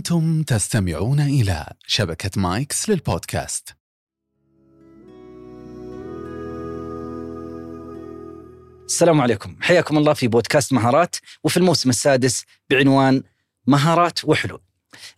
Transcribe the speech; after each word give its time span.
أنتم 0.00 0.42
تستمعون 0.42 1.20
إلى 1.20 1.66
شبكة 1.86 2.30
مايكس 2.36 2.88
للبودكاست. 2.88 3.68
السلام 8.86 9.20
عليكم. 9.20 9.56
حياكم 9.60 9.98
الله 9.98 10.12
في 10.12 10.28
بودكاست 10.28 10.72
مهارات 10.72 11.16
وفي 11.44 11.56
الموسم 11.56 11.90
السادس 11.90 12.44
بعنوان 12.70 13.22
مهارات 13.66 14.24
وحلول. 14.24 14.60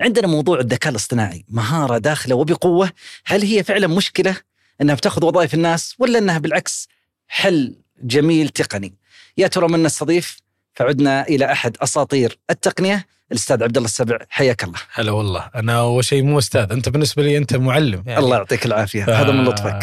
عندنا 0.00 0.26
موضوع 0.26 0.60
الذكاء 0.60 0.90
الاصطناعي 0.90 1.44
مهارة 1.48 1.98
داخلة 1.98 2.34
وبقوة. 2.34 2.92
هل 3.24 3.42
هي 3.42 3.64
فعلا 3.64 3.86
مشكلة 3.86 4.36
أنها 4.80 4.94
بتأخذ 4.94 5.24
وظائف 5.24 5.54
الناس 5.54 5.94
ولا 5.98 6.18
أنها 6.18 6.38
بالعكس 6.38 6.88
حل 7.28 7.76
جميل 8.02 8.48
تقني؟ 8.48 8.94
يا 9.38 9.46
ترى 9.46 9.68
من 9.68 9.82
نستضيف 9.82 10.38
فعدنا 10.74 11.28
إلى 11.28 11.52
أحد 11.52 11.76
أساطير 11.76 12.38
التقنية 12.50 13.06
الأستاذ 13.32 13.62
عبد 13.62 13.76
الله 13.76 13.86
السبع 13.86 14.18
حياك 14.30 14.64
الله. 14.64 14.78
هلا 14.92 15.12
والله. 15.12 15.50
أنا 15.54 15.78
أول 15.78 16.04
شيء 16.04 16.22
مو 16.22 16.38
أستاذ 16.38 16.72
أنت 16.72 16.88
بالنسبة 16.88 17.22
لي 17.22 17.36
أنت 17.36 17.56
معلم. 17.56 18.02
يعني 18.06 18.20
الله 18.20 18.36
يعطيك 18.36 18.66
العافية. 18.66 19.04
هذا 19.04 19.32
من 19.32 19.44
لطفك. 19.44 19.82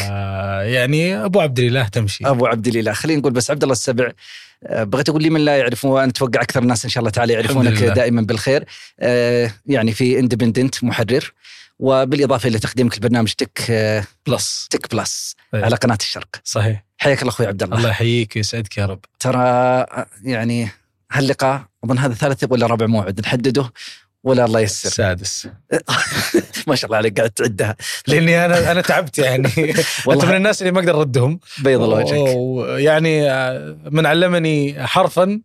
يعني 0.60 1.24
أبو 1.24 1.40
عبد 1.40 1.58
الإله 1.58 1.88
تمشي. 1.88 2.26
أبو 2.26 2.46
عبد 2.46 2.66
الإله. 2.66 2.92
خلينا 2.92 3.20
نقول 3.20 3.32
بس 3.32 3.50
عبد 3.50 3.62
الله 3.62 3.72
السبع 3.72 4.12
آه، 4.66 4.84
بغيت 4.84 5.08
أقول 5.08 5.22
لي 5.22 5.30
من 5.30 5.44
لا 5.44 5.58
يعرفه 5.58 5.88
وأنا 5.88 6.10
أتوقع 6.10 6.42
أكثر 6.42 6.62
الناس 6.62 6.84
إن 6.84 6.90
شاء 6.90 7.00
الله 7.00 7.10
تعالى 7.10 7.32
يعرفونك 7.32 7.82
دائما 7.82 8.22
بالخير. 8.22 8.64
آه، 9.00 9.50
يعني 9.66 9.92
في 9.92 10.18
Independent 10.18 10.84
محرر 10.84 11.32
وبالإضافة 11.78 12.48
إلى 12.48 12.58
تقديمك 12.58 12.94
البرنامج 12.94 13.32
Tech 13.32 13.66
آه، 13.70 14.04
Plus. 14.26 14.68
Tech 14.70 14.94
Plus 14.94 15.36
أيه. 15.54 15.64
على 15.64 15.76
قناة 15.76 15.98
الشرق. 16.00 16.28
صحيح. 16.44 16.84
حياك 16.98 17.20
الله 17.20 17.32
أخوي 17.32 17.46
عبد 17.46 17.62
الله. 17.62 17.78
الله 17.78 17.88
يحييك 17.88 18.36
ويسعدك 18.36 18.78
يا 18.78 18.86
رب. 18.86 19.00
ترى 19.20 19.86
يعني 20.24 20.68
هاللقاء. 21.12 21.62
أظن 21.84 21.98
هذا 21.98 22.14
ثالث 22.14 22.44
ولا 22.50 22.66
رابع 22.66 22.86
موعد 22.86 23.20
نحدده 23.20 23.72
ولا 24.24 24.44
الله 24.44 24.60
يسر 24.60 24.88
السادس 24.88 25.48
ما 26.66 26.74
شاء 26.74 26.86
الله 26.86 26.96
عليك 26.96 27.18
قاعد 27.18 27.30
تعدها. 27.30 27.76
لأني 28.06 28.44
أنا 28.44 28.72
أنا 28.72 28.80
تعبت 28.80 29.18
يعني. 29.18 29.48
والله. 30.06 30.22
انت 30.22 30.30
من 30.30 30.36
الناس 30.36 30.62
اللي 30.62 30.72
ما 30.72 30.80
أقدر 30.80 31.00
أردهم. 31.00 31.40
بيض 31.58 31.82
الله 31.82 31.96
وجهك. 31.96 32.80
يعني 32.80 33.30
آه، 33.30 33.76
من 33.90 34.06
علمني 34.06 34.86
حرفا 34.86 35.40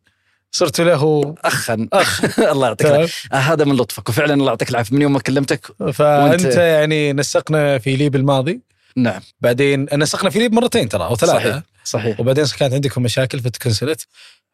صرت 0.52 0.81
له 0.81 1.36
اخا. 1.44 1.88
أخ. 1.94 2.40
الله 2.40 2.68
يعطيك 2.68 2.88
العافية. 2.88 3.30
آه 3.34 3.36
هذا 3.36 3.66
من 3.66 3.75
لطفك 3.75 4.09
وفعلا 4.09 4.34
الله 4.34 4.47
يعطيك 4.47 4.70
العافية. 4.70 4.95
من 4.95 5.02
يوم 5.02 5.14
ما 5.14 5.20
كلمتك 5.20 5.68
فانت 5.94 6.00
وانت 6.45 6.56
يعني 6.56 7.14
نسقنا 7.14 7.78
في 7.78 7.95
ليب 7.95 8.16
الماضي. 8.16 8.62
نعم. 8.97 9.22
بعدين 9.42 9.88
نسقنا 9.94 10.30
في 10.30 10.40
ليب 10.40 10.53
مرتين 10.53 10.90
ترى 10.90 11.03
أو 11.03 11.16
ثلاثة. 11.16 11.40
صحيح 11.40 11.64
صحيح. 11.84 12.20
وبعدين 12.20 12.45
كانت 12.59 12.73
عندكم 12.73 13.03
مشاكل 13.03 13.40
فتكنسلت. 13.40 14.08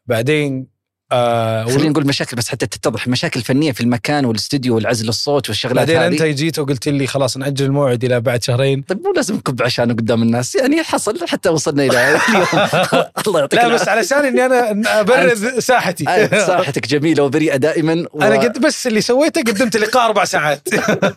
بعدين 0.05 0.67
آه 1.11 1.65
خلينا 1.65 1.89
نقول 1.89 2.07
مشاكل 2.07 2.37
بس 2.37 2.49
حتى 2.49 2.67
تتضح 2.67 3.07
مشاكل 3.07 3.41
فنيه 3.41 3.71
في 3.71 3.81
المكان 3.81 4.25
والاستوديو 4.25 4.75
والعزل 4.75 5.09
الصوت 5.09 5.49
والشغلات 5.49 5.89
هذه. 5.89 5.97
بعدين 5.97 6.21
أنت 6.21 6.37
جيت 6.37 6.59
وقلت 6.59 6.87
لي 6.87 7.07
خلاص 7.07 7.37
نأجل 7.37 7.65
الموعد 7.65 8.03
إلى 8.03 8.21
بعد 8.21 8.43
شهرين. 8.43 8.81
طيب 8.81 9.01
مو 9.03 9.13
لازم 9.15 9.35
نكب 9.35 9.61
عشانه 9.61 9.93
قدام 9.93 10.21
الناس. 10.21 10.55
يعني 10.55 10.83
حصل 10.83 11.27
حتى 11.27 11.49
وصلنا 11.49 11.83
إلى 11.83 11.99
اليوم. 12.29 12.45
الله 13.27 13.39
يعطيك 13.39 13.59
لا 13.59 13.67
بس 13.67 13.87
علشان 13.87 14.25
إني 14.25 14.45
أنا 14.45 14.99
ابرز 14.99 15.45
ساحتي. 15.45 16.05
ساحتك 16.31 16.87
جميلة 16.87 17.23
وبريئة 17.23 17.55
دائما 17.55 18.05
و... 18.11 18.21
أنا 18.21 18.35
قد 18.35 18.61
بس 18.61 18.87
اللي 18.87 19.01
سويته 19.01 19.41
قدمت 19.41 19.77
لقاء 19.77 20.05
أربع 20.05 20.25
ساعات. 20.25 20.67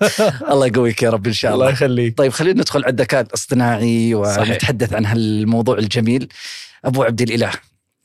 الله 0.53 0.67
يقويك 0.67 1.03
يا 1.03 1.11
رب 1.11 1.27
إن 1.27 1.33
شاء 1.33 1.55
الله. 1.55 1.65
الله 1.65 1.73
يخليك. 1.73 2.19
طيب 2.19 2.33
خلينا 2.33 2.61
ندخل 2.61 2.85
على 2.85 2.91
الذكاء 2.91 3.21
الاصطناعي 3.21 4.15
ونتحدث 4.15 4.93
عن 4.93 5.07
هالموضوع 5.07 5.79
الجميل. 5.79 6.29
أبو 6.85 7.03
عبد 7.03 7.21
الإله 7.23 7.51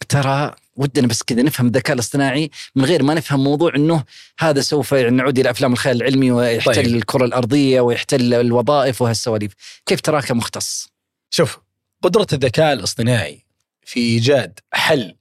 ترى 0.10 0.56
ودنا 0.80 1.08
بس 1.08 1.23
كذا 1.23 1.41
نفهم 1.41 1.67
الذكاء 1.67 1.94
الاصطناعي 1.94 2.52
من 2.75 2.85
غير 2.85 3.03
ما 3.03 3.13
نفهم 3.13 3.44
موضوع 3.44 3.75
إنه 3.75 4.03
هذا 4.39 4.61
سوف 4.61 4.94
نعود 4.94 5.39
إلى 5.39 5.49
أفلام 5.49 5.73
الخيال 5.73 5.97
العلمي 5.97 6.31
ويحتل 6.31 6.73
طيب. 6.73 6.86
الكرة 6.86 7.25
الأرضية 7.25 7.81
ويحتل 7.81 8.33
الوظائف 8.33 9.02
وهالسواليف، 9.02 9.53
كيف 9.86 10.02
تراك 10.02 10.31
مختص؟ 10.31 10.89
شوف 11.30 11.59
قدرة 12.03 12.27
الذكاء 12.33 12.73
الاصطناعي 12.73 13.45
في 13.86 13.99
إيجاد 13.99 14.59
حل 14.73 15.15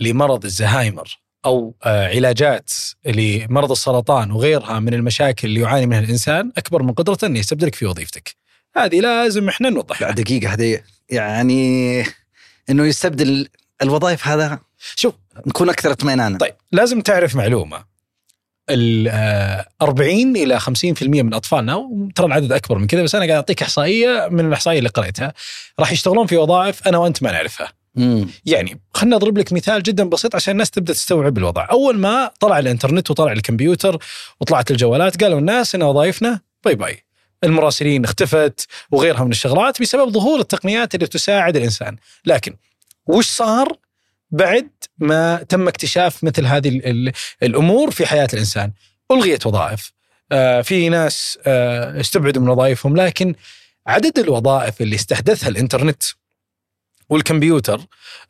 لمرض 0.00 0.44
الزهايمر 0.44 1.18
أو 1.44 1.74
آه، 1.84 2.08
علاجات 2.08 2.72
لمرض 3.06 3.70
السرطان 3.70 4.30
وغيرها 4.30 4.80
من 4.80 4.94
المشاكل 4.94 5.48
اللي 5.48 5.60
يعاني 5.60 5.86
منها 5.86 6.00
الإنسان 6.00 6.52
أكبر 6.56 6.82
من 6.82 6.92
قدرته 6.92 7.26
إنه 7.26 7.38
يستبدلك 7.38 7.74
في 7.74 7.86
وظيفتك. 7.86 8.36
هذه 8.76 9.00
لازم 9.00 9.48
إحنا 9.48 9.70
نوضحها. 9.70 10.10
دقيقة 10.10 10.52
هذه 10.52 10.80
يعني 11.10 12.04
إنه 12.70 12.86
يستبدل 12.86 13.48
الوظائف 13.82 14.28
هذا 14.28 14.60
شوف 14.96 15.14
نكون 15.46 15.68
أكثر 15.68 15.92
اطمئنانا 15.92 16.38
طيب 16.38 16.54
لازم 16.72 17.00
تعرف 17.00 17.36
معلومة 17.36 17.94
ال 18.70 19.08
40 19.82 20.36
إلى 20.36 20.60
50% 20.60 20.66
من 21.02 21.34
أطفالنا 21.34 21.88
ترى 22.14 22.26
العدد 22.26 22.52
أكبر 22.52 22.78
من 22.78 22.86
كذا 22.86 23.02
بس 23.02 23.14
أنا 23.14 23.24
قاعد 23.24 23.36
أعطيك 23.36 23.62
إحصائية 23.62 24.28
من 24.30 24.46
الإحصائية 24.46 24.78
اللي 24.78 24.88
قريتها 24.88 25.32
راح 25.78 25.92
يشتغلون 25.92 26.26
في 26.26 26.36
وظائف 26.36 26.88
أنا 26.88 26.98
وأنت 26.98 27.22
ما 27.22 27.32
نعرفها. 27.32 27.72
مم. 27.94 28.28
يعني 28.46 28.80
خلنا 28.94 29.16
أضرب 29.16 29.38
لك 29.38 29.52
مثال 29.52 29.82
جدا 29.82 30.04
بسيط 30.04 30.34
عشان 30.34 30.52
الناس 30.52 30.70
تبدأ 30.70 30.92
تستوعب 30.92 31.38
الوضع، 31.38 31.66
أول 31.70 31.98
ما 31.98 32.30
طلع 32.40 32.58
الإنترنت 32.58 33.10
وطلع 33.10 33.32
الكمبيوتر 33.32 33.98
وطلعت 34.40 34.70
الجوالات 34.70 35.22
قالوا 35.22 35.38
الناس 35.38 35.74
إن 35.74 35.82
وظائفنا 35.82 36.40
باي 36.64 36.74
باي. 36.74 37.04
المراسلين 37.44 38.04
اختفت 38.04 38.66
وغيرها 38.90 39.24
من 39.24 39.30
الشغلات 39.30 39.80
بسبب 39.80 40.10
ظهور 40.10 40.40
التقنيات 40.40 40.94
اللي 40.94 41.06
تساعد 41.06 41.56
الإنسان، 41.56 41.96
لكن 42.26 42.56
وش 43.06 43.26
صار 43.26 43.76
بعد 44.34 44.68
ما 44.98 45.42
تم 45.48 45.68
اكتشاف 45.68 46.24
مثل 46.24 46.46
هذه 46.46 46.80
الأمور 47.42 47.90
في 47.90 48.06
حياة 48.06 48.28
الإنسان. 48.32 48.72
ألغيت 49.12 49.46
وظائف. 49.46 49.92
آه، 50.32 50.60
في 50.60 50.88
ناس 50.88 51.38
آه، 51.46 52.00
استبعدوا 52.00 52.42
من 52.42 52.48
وظائفهم 52.48 52.96
لكن 52.96 53.34
عدد 53.86 54.18
الوظائف 54.18 54.80
اللي 54.80 54.96
استحدثها 54.96 55.48
الإنترنت 55.48 56.02
والكمبيوتر 57.08 57.80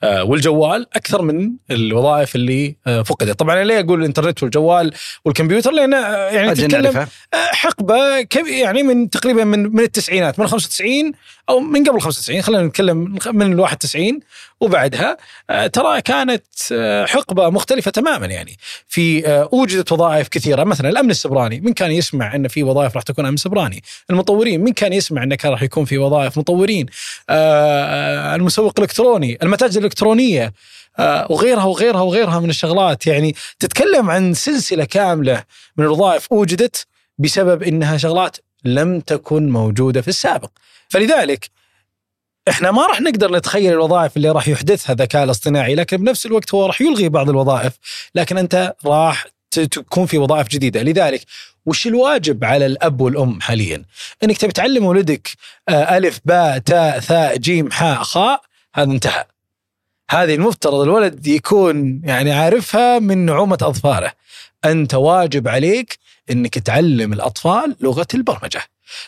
آه، 0.02 0.24
والجوال 0.24 0.86
أكثر 0.96 1.22
من 1.22 1.52
الوظائف 1.70 2.34
اللي 2.36 2.76
فقدت، 3.04 3.38
طبعا 3.38 3.64
ليه 3.64 3.80
أقول 3.80 4.00
الإنترنت 4.00 4.42
والجوال 4.42 4.94
والكمبيوتر؟ 5.24 5.70
لأن 5.72 5.92
يعني 6.34 6.54
تتكلم 6.54 7.06
حقبة 7.34 8.26
يعني 8.46 8.82
من 8.82 9.10
تقريبا 9.10 9.44
من 9.44 9.76
من 9.76 9.80
التسعينات 9.80 10.38
من 10.38 10.46
95 10.46 11.12
أو 11.48 11.60
من 11.60 11.84
قبل 11.84 12.00
95 12.00 12.42
خلينا 12.42 12.62
نتكلم 12.62 13.18
من 13.32 13.52
ال 13.52 13.60
91 13.60 14.20
وبعدها 14.60 15.16
ترى 15.72 16.00
كانت 16.00 16.44
حقبة 17.06 17.50
مختلفة 17.50 17.90
تماما 17.90 18.26
يعني. 18.26 18.56
في 18.88 19.28
أوجدت 19.28 19.92
وظائف 19.92 20.28
كثيرة 20.28 20.64
مثلا 20.64 20.88
الأمن 20.88 21.10
السبراني 21.10 21.60
من 21.60 21.72
كان 21.72 21.90
يسمع 21.90 22.34
إن 22.34 22.48
في 22.48 22.62
وظائف 22.62 22.94
راح 22.94 23.02
تكون 23.02 23.26
أمن 23.26 23.36
سبراني. 23.36 23.82
المطورين 24.10 24.60
من 24.60 24.72
كان 24.72 24.92
يسمع 24.92 25.22
انه 25.22 25.34
كان 25.34 25.52
راح 25.52 25.62
يكون 25.62 25.84
في 25.84 25.98
وظائف 25.98 26.38
مطورين. 26.38 26.86
المسوق 27.30 28.64
تسوق 28.64 28.80
الكتروني 28.80 29.38
المتاجر 29.42 29.80
الإلكترونية 29.80 30.52
آه، 30.98 31.26
وغيرها 31.30 31.64
وغيرها 31.64 32.00
وغيرها 32.00 32.40
من 32.40 32.50
الشغلات. 32.50 33.06
يعني 33.06 33.34
تتكلم 33.58 34.10
عن 34.10 34.34
سلسلة 34.34 34.84
كاملة 34.84 35.44
من 35.76 35.84
الوظائف 35.84 36.32
أوجدت 36.32 36.86
بسبب 37.18 37.62
إنها 37.62 37.96
شغلات 37.96 38.36
لم 38.64 39.00
تكن 39.00 39.48
موجودة 39.50 40.02
في 40.02 40.08
السابق. 40.08 40.50
فلذلك 40.88 41.50
إحنا 42.48 42.70
ما 42.70 42.86
راح 42.86 43.00
نقدر 43.00 43.32
نتخيل 43.36 43.72
الوظائف 43.72 44.16
اللي 44.16 44.30
راح 44.30 44.48
يحدثها 44.48 44.92
الذكاء 44.92 45.24
الاصطناعي 45.24 45.74
لكن 45.74 45.96
بنفس 45.96 46.26
الوقت 46.26 46.54
هو 46.54 46.66
راح 46.66 46.80
يلغي 46.80 47.08
بعض 47.08 47.30
الوظائف 47.30 47.72
لكن 48.14 48.38
أنت 48.38 48.74
راح 48.86 49.26
تكون 49.50 50.06
في 50.06 50.18
وظائف 50.18 50.48
جديدة. 50.48 50.82
لذلك 50.82 51.20
وش 51.66 51.86
الواجب 51.86 52.44
على 52.44 52.66
الأب 52.66 53.00
والأم 53.00 53.40
حاليا؟ 53.40 53.84
إنك 54.24 54.38
تبي 54.38 54.52
تعلم 54.52 54.84
ولدك 54.84 55.28
آه، 55.68 55.96
ألف 55.96 56.20
باء 56.24 56.58
تاء 56.58 57.00
ثاء 57.00 57.36
جيم 57.36 57.70
حاء 57.70 58.02
خاء 58.02 58.40
هذا 58.74 58.92
انتهى. 58.92 59.24
هذه 60.10 60.34
المفترض 60.34 60.74
الولد 60.80 61.26
يكون 61.26 62.00
يعني 62.04 62.32
عارفها 62.32 62.98
من 62.98 63.18
نعومة 63.18 63.58
أظفاره. 63.62 64.12
أنت 64.64 64.94
واجب 64.94 65.48
عليك 65.48 65.98
أنك 66.30 66.58
تعلم 66.58 67.12
الأطفال 67.12 67.76
لغة 67.80 68.06
البرمجة 68.14 68.62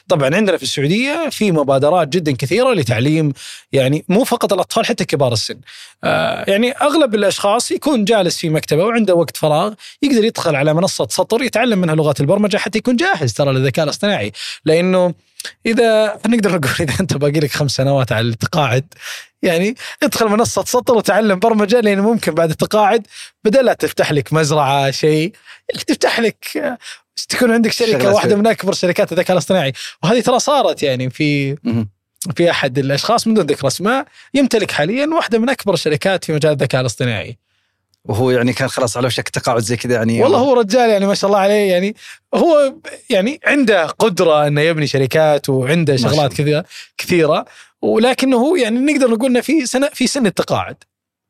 طبعا 0.09 0.35
عندنا 0.35 0.57
في 0.57 0.63
السعودية 0.63 1.29
في 1.29 1.53
مبادرات 1.53 2.09
جدا 2.09 2.33
كثيرة 2.33 2.73
لتعليم 2.73 3.33
يعني 3.73 4.05
مو 4.09 4.25
فقط 4.25 4.53
الأطفال 4.53 4.87
حتى 4.87 5.05
كبار 5.05 5.33
السن. 5.33 5.61
آه 6.05 6.45
يعني 6.51 6.73
أغلب 6.73 7.15
الأشخاص 7.15 7.71
يكون 7.71 8.05
جالس 8.05 8.39
في 8.39 8.49
مكتبة 8.49 8.85
وعنده 8.85 9.15
وقت 9.15 9.37
فراغ 9.37 9.75
يقدر 10.03 10.25
يدخل 10.25 10.57
على 10.57 10.75
منصة 10.75 11.07
سطر 11.11 11.43
يتعلم 11.43 11.79
منها 11.79 11.95
لغات 11.95 12.21
البرمجة 12.21 12.57
حتى 12.57 12.79
يكون 12.79 12.97
جاهز 12.97 13.33
ترى 13.33 13.53
للذكاء 13.53 13.85
الاصطناعي 13.85 14.33
لأنه 14.65 15.15
إذا 15.67 16.21
نقدر 16.27 16.51
نقول 16.51 16.73
إذا 16.81 16.95
أنت 17.01 17.17
باقي 17.17 17.41
لك 17.41 17.53
خمس 17.53 17.71
سنوات 17.71 18.13
على 18.13 18.29
التقاعد 18.29 18.95
يعني 19.43 19.75
ادخل 20.03 20.29
منصة 20.29 20.65
سطر 20.65 20.95
وتعلم 20.95 21.39
برمجة 21.39 21.81
لأن 21.81 22.01
ممكن 22.01 22.35
بعد 22.35 22.51
التقاعد 22.51 23.07
بدل 23.45 23.65
لا 23.65 23.73
تفتح 23.73 24.13
لك 24.13 24.33
مزرعة 24.33 24.91
شيء 24.91 25.33
تفتح 25.87 26.21
لك 26.21 26.77
تكون 27.29 27.51
عندك 27.51 27.73
شركة 27.73 28.13
واحدة 28.15 28.37
من 28.37 28.47
أكبر 28.47 28.73
شركات 28.73 29.13
الذكاء 29.13 29.33
الاصطناعي. 29.33 29.73
وهذه 30.03 30.21
ترى 30.21 30.39
صارت 30.39 30.83
يعني 30.83 31.11
في 31.11 31.57
في 32.37 32.51
أحد 32.51 32.79
الأشخاص 32.79 33.27
من 33.27 33.35
دون 33.35 33.47
ذكر 33.47 33.67
أسماء 33.67 34.07
يمتلك 34.35 34.71
حاليا 34.71 35.07
واحدة 35.07 35.39
من 35.39 35.49
أكبر 35.49 35.75
الشركات 35.75 36.25
في 36.25 36.33
مجال 36.33 36.53
الذكاء 36.53 36.81
الاصطناعي. 36.81 37.39
وهو 38.09 38.31
يعني 38.31 38.53
كان 38.53 38.69
خلاص 38.69 38.97
على 38.97 39.07
وشك 39.07 39.29
تقاعد 39.29 39.63
زي 39.63 39.77
كذا 39.77 39.95
يعني. 39.95 40.23
والله 40.23 40.39
هو 40.39 40.55
رجال 40.55 40.91
يعني 40.91 41.07
ما 41.07 41.15
شاء 41.15 41.29
الله 41.29 41.41
عليه 41.41 41.71
يعني. 41.73 41.97
هو 42.35 42.75
يعني 43.11 43.41
عنده 43.45 43.87
قدرة 43.87 44.47
إنه 44.47 44.61
يبني 44.61 44.87
شركات 44.87 45.49
وعنده 45.49 45.97
شغلات. 45.97 46.33
كذا 46.33 46.65
كثيرة. 46.99 47.45
ولكنه 47.83 48.37
هو 48.37 48.57
يعني 48.57 48.93
نقدر 48.93 49.11
نقول 49.11 49.31
إنه 49.31 49.41
في 49.41 49.67
سنه 49.67 49.89
في 49.95 50.07
سن 50.07 50.27
التقاعد. 50.27 50.77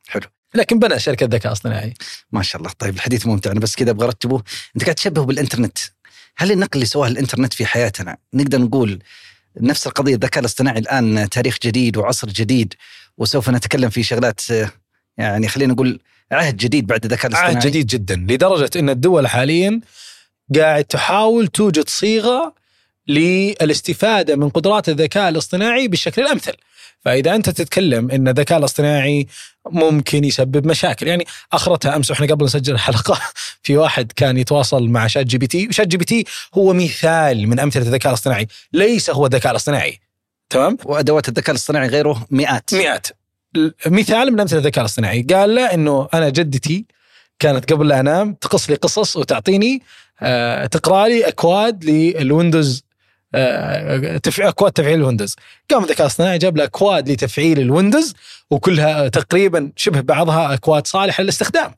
حلو. 0.08 0.22
لكن 0.54 0.78
بنى 0.78 0.98
شركة 0.98 1.26
ذكاء 1.26 1.52
اصطناعي. 1.52 1.94
ما 2.32 2.42
شاء 2.42 2.62
الله. 2.62 2.72
طيب 2.78 2.94
الحديث 2.94 3.26
ممتع. 3.26 3.50
أنا 3.50 3.60
بس 3.60 3.76
كذا 3.76 3.90
أبغى 3.90 4.06
أرتبه. 4.06 4.42
أنت 4.76 4.84
قاعد 4.84 4.94
تشبهه 4.94 5.24
بالإنترنت. 5.24 5.78
هل 6.36 6.52
النقل 6.52 6.70
اللي 6.74 6.86
سواه 6.86 7.08
الإنترنت 7.08 7.52
في 7.52 7.66
حياتنا 7.66 8.16
نقدر 8.34 8.58
نقول 8.58 9.02
نفس 9.60 9.86
القضية 9.86 10.14
الذكاء 10.14 10.40
الاصطناعي 10.40 10.78
الآن 10.78 11.28
تاريخ 11.30 11.58
جديد 11.62 11.96
وعصر 11.96 12.28
جديد 12.28 12.74
وسوف 13.18 13.50
نتكلم 13.50 13.90
في 13.90 14.02
شغلات 14.02 14.40
يعني 15.18 15.48
خلينا 15.48 15.72
نقول 15.72 16.00
عهد 16.32 16.56
جديد 16.56 16.86
بعد 16.86 17.04
الذكاء 17.04 17.26
الاصطناعي. 17.26 17.54
عهد 17.54 17.66
جديد 17.66 17.86
جدا 17.86 18.26
لدرجة 18.28 18.70
إن 18.76 18.90
الدول 18.90 19.28
حاليا 19.28 19.80
قاعد 20.56 20.84
تحاول 20.84 21.46
توجد 21.46 21.88
صيغة 21.88 22.54
للاستفادة 23.08 24.36
من 24.36 24.48
قدرات 24.48 24.88
الذكاء 24.88 25.28
الاصطناعي 25.28 25.88
بالشكل 25.88 26.22
الأمثل. 26.22 26.52
فإذا 27.00 27.34
أنت 27.34 27.50
تتكلم 27.50 28.10
إن 28.10 28.28
الذكاء 28.28 28.58
الاصطناعي 28.58 29.26
ممكن 29.66 30.24
يسبب 30.24 30.66
مشاكل. 30.66 31.08
يعني 31.08 31.26
أخرتها 31.52 31.96
أمس 31.96 32.10
وإحنا 32.10 32.26
قبل 32.26 32.44
نسجل 32.44 32.74
الحلقة 32.74 33.20
في 33.62 33.76
واحد 33.76 34.12
كان 34.16 34.38
يتواصل 34.38 34.88
مع 34.88 35.06
شات 35.06 35.26
جي 35.26 35.38
بي 35.38 35.46
تي 35.46 35.68
وشات 35.68 35.86
جي 35.86 35.96
بي 35.96 36.04
تي 36.04 36.24
هو 36.54 36.72
مثال 36.72 37.48
من 37.48 37.60
أمثلة 37.60 37.82
الذكاء 37.82 38.10
الاصطناعي 38.10 38.46
ليس 38.72 39.10
هو 39.10 39.26
الذكاء 39.26 39.50
الاصطناعي. 39.50 40.00
تمام؟ 40.50 40.78
وأدوات 40.84 41.28
الذكاء 41.28 41.50
الاصطناعي 41.50 41.88
غيره 41.88 42.26
مئات. 42.30 42.74
مئات. 42.74 43.06
مثال 43.86 44.32
من 44.32 44.40
أمثلة 44.40 44.58
الذكاء 44.58 44.80
الاصطناعي. 44.84 45.22
قال 45.22 45.54
له 45.54 45.74
إنه 45.74 46.08
أنا 46.14 46.28
جدتي 46.28 46.86
كانت 47.38 47.72
قبل 47.72 47.88
لا 47.88 48.00
أنام 48.00 48.34
تقص 48.34 48.70
لي 48.70 48.76
قصص 48.76 49.16
وتعطيني 49.16 49.82
آه 50.22 50.66
تقرأ 50.66 51.08
لي 51.08 51.28
أكواد 51.28 51.84
لل 51.84 52.06
Windows 52.06 52.84
آه 53.34 54.16
تفع- 54.16 54.48
أكواد 54.48 54.72
تفعيل 54.72 54.98
ال 54.98 55.02
Windows. 55.02 55.36
قام 55.70 55.82
الذكاء 55.84 56.00
الاصطناعي 56.00 56.38
جاب 56.38 56.56
له 56.56 56.64
أكواد 56.64 57.10
لتفعيل 57.10 57.60
ال 57.60 57.67
Windows 57.67 58.14
وكلها 58.50 59.08
تقريبا 59.08 59.72
شبه 59.76 60.00
بعضها 60.00 60.54
أكواد 60.54 60.86
صالحة 60.86 61.22
للاستخدام. 61.22 61.74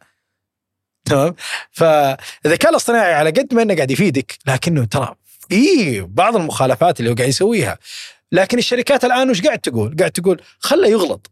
تمام؟ 1.04 1.34
فالذكاء 1.70 2.70
الاصطناعي 2.70 3.14
على 3.14 3.30
قد 3.30 3.54
ما 3.54 3.62
إنه 3.62 3.74
قاعد 3.74 3.90
يفيدك 3.90 4.38
لكنه 4.46 4.84
ترى 4.84 5.14
في 5.48 6.00
بعض 6.00 6.36
المخالفات 6.36 7.00
اللي 7.00 7.10
هو 7.10 7.14
قاعد 7.14 7.28
يسويها. 7.28 7.78
لكن 8.32 8.58
الشركات 8.58 9.04
الآن 9.04 9.30
وش 9.30 9.42
قاعد 9.42 9.58
تقول؟ 9.58 9.96
قاعد 9.98 10.10
تقول 10.10 10.40
خله 10.58 10.88
يغلط. 10.88 11.30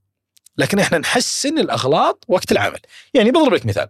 لكن 0.58 0.79
إحنا 0.79 0.99
نحسن 0.99 1.58
الأغلاط 1.58 2.25
وقت 2.29 2.53
العمل. 2.53 2.81
يعني 3.14 3.31
بضرب 3.31 3.55
لك 3.55 3.67
مثال. 3.67 3.88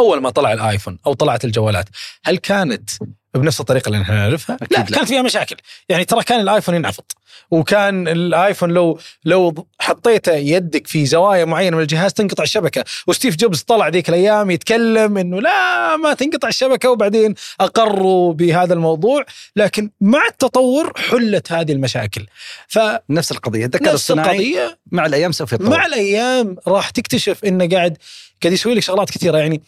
أول 0.00 0.22
ما 0.22 0.30
طلع 0.30 0.52
الآيفون 0.52 0.98
أو 1.06 1.12
طلعت 1.14 1.44
الجوالات 1.44 1.88
هل 2.24 2.38
كانت 2.38 2.90
بنفس 3.38 3.60
الطريقة 3.60 3.88
اللي 3.88 4.02
إحنا 4.02 4.14
نعرفها؟ 4.14 4.56
لا, 4.60 4.66
لا. 4.78 4.80
كانت 4.80 5.08
فيها 5.08 5.22
مشاكل. 5.22 5.56
يعني 5.88 6.04
ترى 6.04 6.22
كان 6.22 6.40
الآيفون 6.40 6.74
ينعفض 6.74 7.04
وكان 7.50 8.08
الآيفون 8.08 8.70
لو 8.70 8.98
لو 9.24 9.66
حطيته 9.80 10.32
يدك 10.32 10.86
في 10.86 11.06
زوايا 11.06 11.44
معينة 11.44 11.76
من 11.76 11.82
الجهاز 11.82 12.12
تنقطع 12.12 12.42
الشبكة. 12.42 12.84
وستيف 13.06 13.36
جوبز 13.36 13.60
طلع 13.60 13.88
ذيك 13.88 14.08
الأيام 14.08 14.50
يتكلم 14.50 15.18
إنه 15.18 15.40
لا 15.40 15.96
ما 15.96 16.14
تنقطع 16.14 16.48
الشبكة 16.48 16.90
وبعدين 16.90 17.34
أقروا 17.60 18.32
بهذا 18.32 18.74
الموضوع. 18.74 19.24
لكن 19.56 19.90
مع 20.00 20.26
التطور 20.26 20.92
حلت 20.96 21.52
هذه 21.52 21.72
المشاكل. 21.72 22.26
فنفس 22.68 23.26
نفس 23.26 23.32
القضية. 23.32 23.64
الذكاء 23.64 23.96
القضية. 24.10 24.78
مع 24.92 25.06
الأيام 25.06 25.32
سوف 25.32 25.52
يتطور. 25.52 25.70
مع 25.70 25.86
الأيام 25.86 26.56
راح 26.68 26.90
تكتشف 26.90 27.44
إنه 27.44 27.68
قاعد 27.68 27.98
قاعد 28.42 28.52
يسوي 28.52 28.74
لك 28.74 28.82
شغلات 28.82 29.10
كثيرة. 29.10 29.38
يعني 29.38 29.62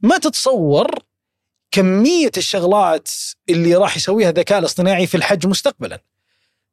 ما 0.00 0.18
تتصور 0.18 0.90
كمية 1.70 2.30
الشغلات 2.36 3.10
اللي 3.48 3.74
راح 3.74 3.96
يسويها 3.96 4.30
الذكاء 4.30 4.58
الاصطناعي 4.58 5.06
في 5.06 5.16
الحج 5.16 5.46
مستقبلا 5.46 6.02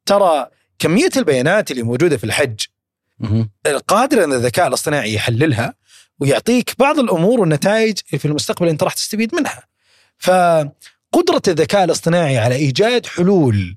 ترى 0.06 0.46
كمية 0.78 1.10
البيانات 1.16 1.70
اللي 1.70 1.82
موجودة 1.82 2.16
في 2.16 2.24
الحج 2.24 2.60
مهم. 3.18 3.50
قادر 3.88 4.24
أن 4.24 4.32
الذكاء 4.32 4.68
الاصطناعي 4.68 5.14
يحللها 5.14 5.74
ويعطيك 6.20 6.74
بعض 6.78 6.98
الأمور 6.98 7.40
والنتائج 7.40 7.98
في 7.98 8.24
المستقبل 8.24 8.68
أنت 8.68 8.82
راح 8.82 8.92
تستفيد 8.92 9.34
منها. 9.34 9.62
فقدرة 10.18 11.42
الذكاء 11.48 11.84
الاصطناعي 11.84 12.38
على 12.38 12.54
إيجاد 12.54 13.06
حلول 13.06 13.76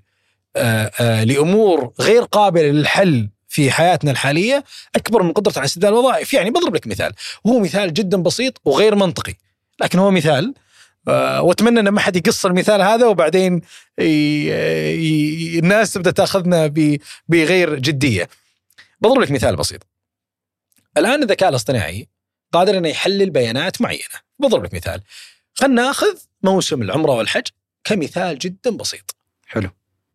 آه، 0.56 0.91
آه، 1.00 1.24
لأمور 1.24 1.94
غير 2.00 2.24
قابلة 2.24 2.71
للحل 2.71 3.29
في 3.47 3.71
حياتنا 3.71 4.12
الحالية 4.12 4.63
أكبر 4.95 5.24
من 5.24 5.31
قدرته 5.31 5.59
على 5.59 5.65
استبدال 5.65 5.89
الوظائف، 5.89 6.33
يعني 6.33 6.50
بضرب 6.50 6.75
لك 6.75 6.88
مثال، 6.88 7.13
وهو 7.44 7.59
مثال 7.59 7.94
جدا 7.94 8.17
بسيط 8.17 8.62
وغير 8.65 8.95
منطقي، 8.95 9.33
لكن 9.81 10.00
هو 10.00 10.12
مثال 10.12 10.53
واتمنى 11.07 11.80
إن 11.80 11.89
ما 11.89 12.00
حد 12.00 12.15
يقص 12.15 12.45
المثال 12.45 12.81
هذا 12.81 13.07
وبعدين 13.07 13.62
ي- 14.00 14.03
ي- 14.95 15.59
الناس 15.59 15.94
تبدأ 15.94 16.12
تأخذنا 16.12 16.68
ب- 16.68 16.98
بغير 17.27 17.80
جدية. 17.80 18.30
بضرب 19.01 19.19
لك 19.21 19.31
مثال 19.31 19.56
بسيط. 19.56 19.88
الآن 20.98 21.24
الذكاء 21.24 21.50
الاصطناعي 21.50 22.07
قادر 22.53 22.77
إنه 22.77 22.89
يحلل 22.89 23.30
بيانات 23.30 23.81
معينة، 23.81 24.19
بضرب 24.39 24.63
لك 24.63 24.74
مثال. 24.74 25.01
خلينا 25.53 25.81
ناخذ 25.81 26.18
موسم 26.44 26.81
العمرة 26.81 27.12
والحج 27.12 27.48
كمثال 27.83 28.39
جدا 28.39 28.69
بسيط. 28.71 29.15
حلو 29.48 29.69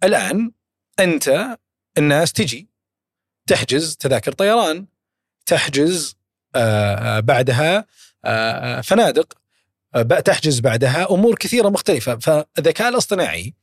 الآن 0.04 0.52
أنت 1.00 1.56
الناس 1.98 2.32
تجي 2.32 2.68
تحجز 3.46 3.96
تذاكر 3.96 4.32
طيران، 4.32 4.86
تحجز 5.46 6.16
آه، 6.54 6.94
آه، 7.16 7.20
بعدها 7.20 7.78
آه، 8.24 8.78
آه، 8.78 8.80
فنادق، 8.80 9.32
آه، 9.32 9.36
بقى 9.36 9.45
تحجز 10.02 10.60
بعدها 10.60 11.10
أمور 11.10 11.34
كثيرة 11.34 11.68
مختلفة، 11.68 12.16
فالذكاء 12.18 12.88
الاصطناعي 12.88 13.54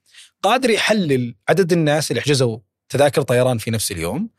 قادر 0.44 0.70
يحلل 0.70 1.36
عدد 1.50 1.72
الناس 1.72 2.12
اللي 2.12 2.22
حجزوا 2.22 2.58
تذاكر 2.90 3.22
طيران 3.22 3.58
في 3.58 3.72
نفس 3.72 3.92
اليوم 3.92 4.30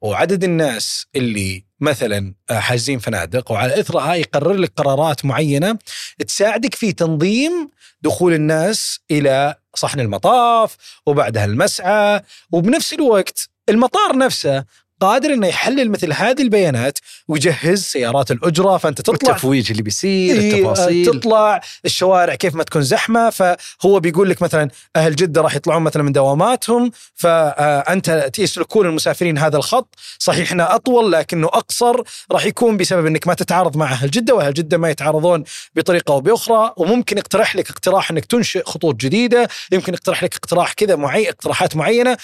وعدد 0.00 0.44
الناس 0.44 1.06
اللي 1.16 1.64
مثلا 1.80 2.34
آه، 2.50 2.58
حاجزين 2.58 2.98
فنادق 2.98 3.52
وعلى 3.52 3.80
اثرها 3.80 4.14
يقرر 4.14 4.52
لك 4.52 4.72
قرارات 4.76 5.24
معينة 5.24 5.78
تساعدك 6.26 6.74
في 6.74 6.92
تنظيم 6.92 7.70
دخول 8.02 8.32
الناس 8.32 9.00
إلى 9.10 9.54
صحن 9.74 10.00
المطاف 10.00 10.76
وبعدها 11.06 11.44
المسعى 11.44 12.20
وبنفس 12.52 12.92
الوقت 12.92 13.48
المطار 13.68 14.16
نفسه 14.16 14.64
قادر 15.00 15.32
إنه 15.32 15.46
يحلل 15.46 15.90
مثل 15.90 16.12
هذه 16.12 16.42
البيانات 16.42 16.98
ويجهز 17.28 17.82
سيارات 17.82 18.30
الأجرة 18.30 18.76
فأنت 18.76 19.00
تطلع 19.00 19.32
التفويج 19.32 19.70
اللي 19.70 19.82
بيصير 19.82 20.40
إيه، 20.40 20.54
التفاصيل. 20.54 21.06
تطلع 21.06 21.60
الشوارع 21.84 22.34
كيف 22.34 22.54
ما 22.54 22.62
تكون 22.62 22.82
زحمة 22.82 23.30
فهو 23.30 24.00
بيقول 24.00 24.30
لك 24.30 24.42
مثلا 24.42 24.68
أهل 24.96 25.16
جدة 25.16 25.40
راح 25.40 25.54
يطلعون 25.54 25.82
مثلا 25.82 26.02
من 26.02 26.12
دواماتهم 26.12 26.90
فأنت 27.14 28.30
يسلكون 28.38 28.86
المسافرين 28.86 29.38
هذا 29.38 29.56
الخط. 29.56 29.94
صحيح 30.18 30.52
إنه 30.52 30.74
أطول 30.74 31.12
لكنه 31.12 31.46
أقصر 31.46 32.02
راح 32.32 32.44
يكون 32.44 32.76
بسبب 32.76 33.06
إنك 33.06 33.26
ما 33.26 33.34
تتعارض 33.34 33.76
مع 33.76 33.92
أهل 33.92 34.10
جدة 34.10 34.34
وأهل 34.34 34.54
جدة 34.54 34.78
ما 34.78 34.90
يتعارضون 34.90 35.44
بطريقة 35.74 36.12
أو 36.12 36.20
بأخرى. 36.20 36.72
وممكن 36.76 37.18
يقترح 37.18 37.56
لك 37.56 37.70
اقتراح 37.70 38.10
إنك 38.10 38.24
تنشئ 38.24 38.64
خطوط 38.64 38.94
جديدة 38.94 39.48
يمكن 39.72 39.94
يقترح 39.94 40.22
لك 40.22 40.34
اقتراح 40.34 40.72
كذا 40.72 40.96
معين 40.96 41.28
اقتراحات 41.28 41.76
معينة. 41.76 42.16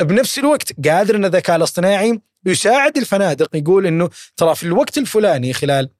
بنفس 0.00 0.38
الوقت 0.38 0.86
قادر 0.88 1.16
إن 1.16 1.24
الذكاء 1.24 1.56
الاصطناعي 1.56 2.20
يساعد 2.46 2.96
الفنادق 2.96 3.56
يقول 3.56 3.86
إنه 3.86 4.10
ترى 4.36 4.54
في 4.54 4.62
الوقت 4.62 4.98
الفلاني 4.98 5.52
خلال 5.52 5.90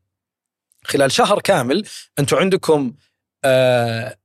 خلال 0.85 1.13
شهر 1.13 1.41
كامل 1.41 1.85
أنتم 2.19 2.37
عندكم 2.37 2.93
آه 3.45 4.19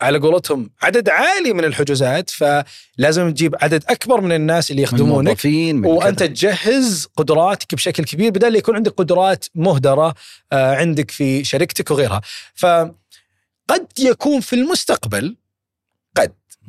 على 0.00 0.18
قولتهم 0.18 0.70
عدد 0.82 1.08
عالي 1.08 1.52
من 1.52 1.64
الحجوزات 1.64 2.30
فلازم 2.30 3.30
تجيب 3.30 3.56
عدد 3.62 3.84
أكبر 3.88 4.20
من 4.20 4.32
الناس 4.32 4.70
اللي 4.70 4.82
من 4.82 4.88
يخدمونك 4.88 5.28
موظفين 5.28 5.76
من 5.76 5.86
وأنت 5.86 6.18
كذا. 6.18 6.26
تجهز 6.28 7.08
قدراتك 7.16 7.74
بشكل 7.74 8.04
كبير 8.04 8.30
بدل 8.30 8.56
يكون 8.56 8.76
عندك 8.76 8.92
قدرات 8.92 9.44
مهدرة 9.54 10.14
آه، 10.52 10.74
عندك 10.76 11.10
في 11.10 11.44
شركتك 11.44 11.90
وغيرها 11.90 12.20
فقد 12.54 13.86
يكون 13.98 14.40
في 14.40 14.52
المستقبل 14.56 15.36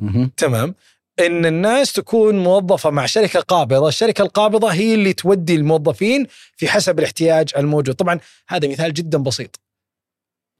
مهم. 0.00 0.30
تمام 0.36 0.74
إن 1.20 1.46
الناس 1.46 1.92
تكون 1.92 2.38
موظفة 2.38 2.90
مع 2.90 3.06
شركة 3.06 3.40
قابضة، 3.40 3.88
الشركة 3.88 4.22
القابضة 4.22 4.68
هي 4.68 4.94
اللي 4.94 5.12
تودي 5.12 5.54
الموظفين 5.54 6.26
في 6.56 6.68
حسب 6.68 6.98
الاحتياج 6.98 7.48
الموجود، 7.56 7.94
طبعا 7.94 8.20
هذا 8.48 8.68
مثال 8.68 8.94
جدا 8.94 9.18
بسيط. 9.18 9.60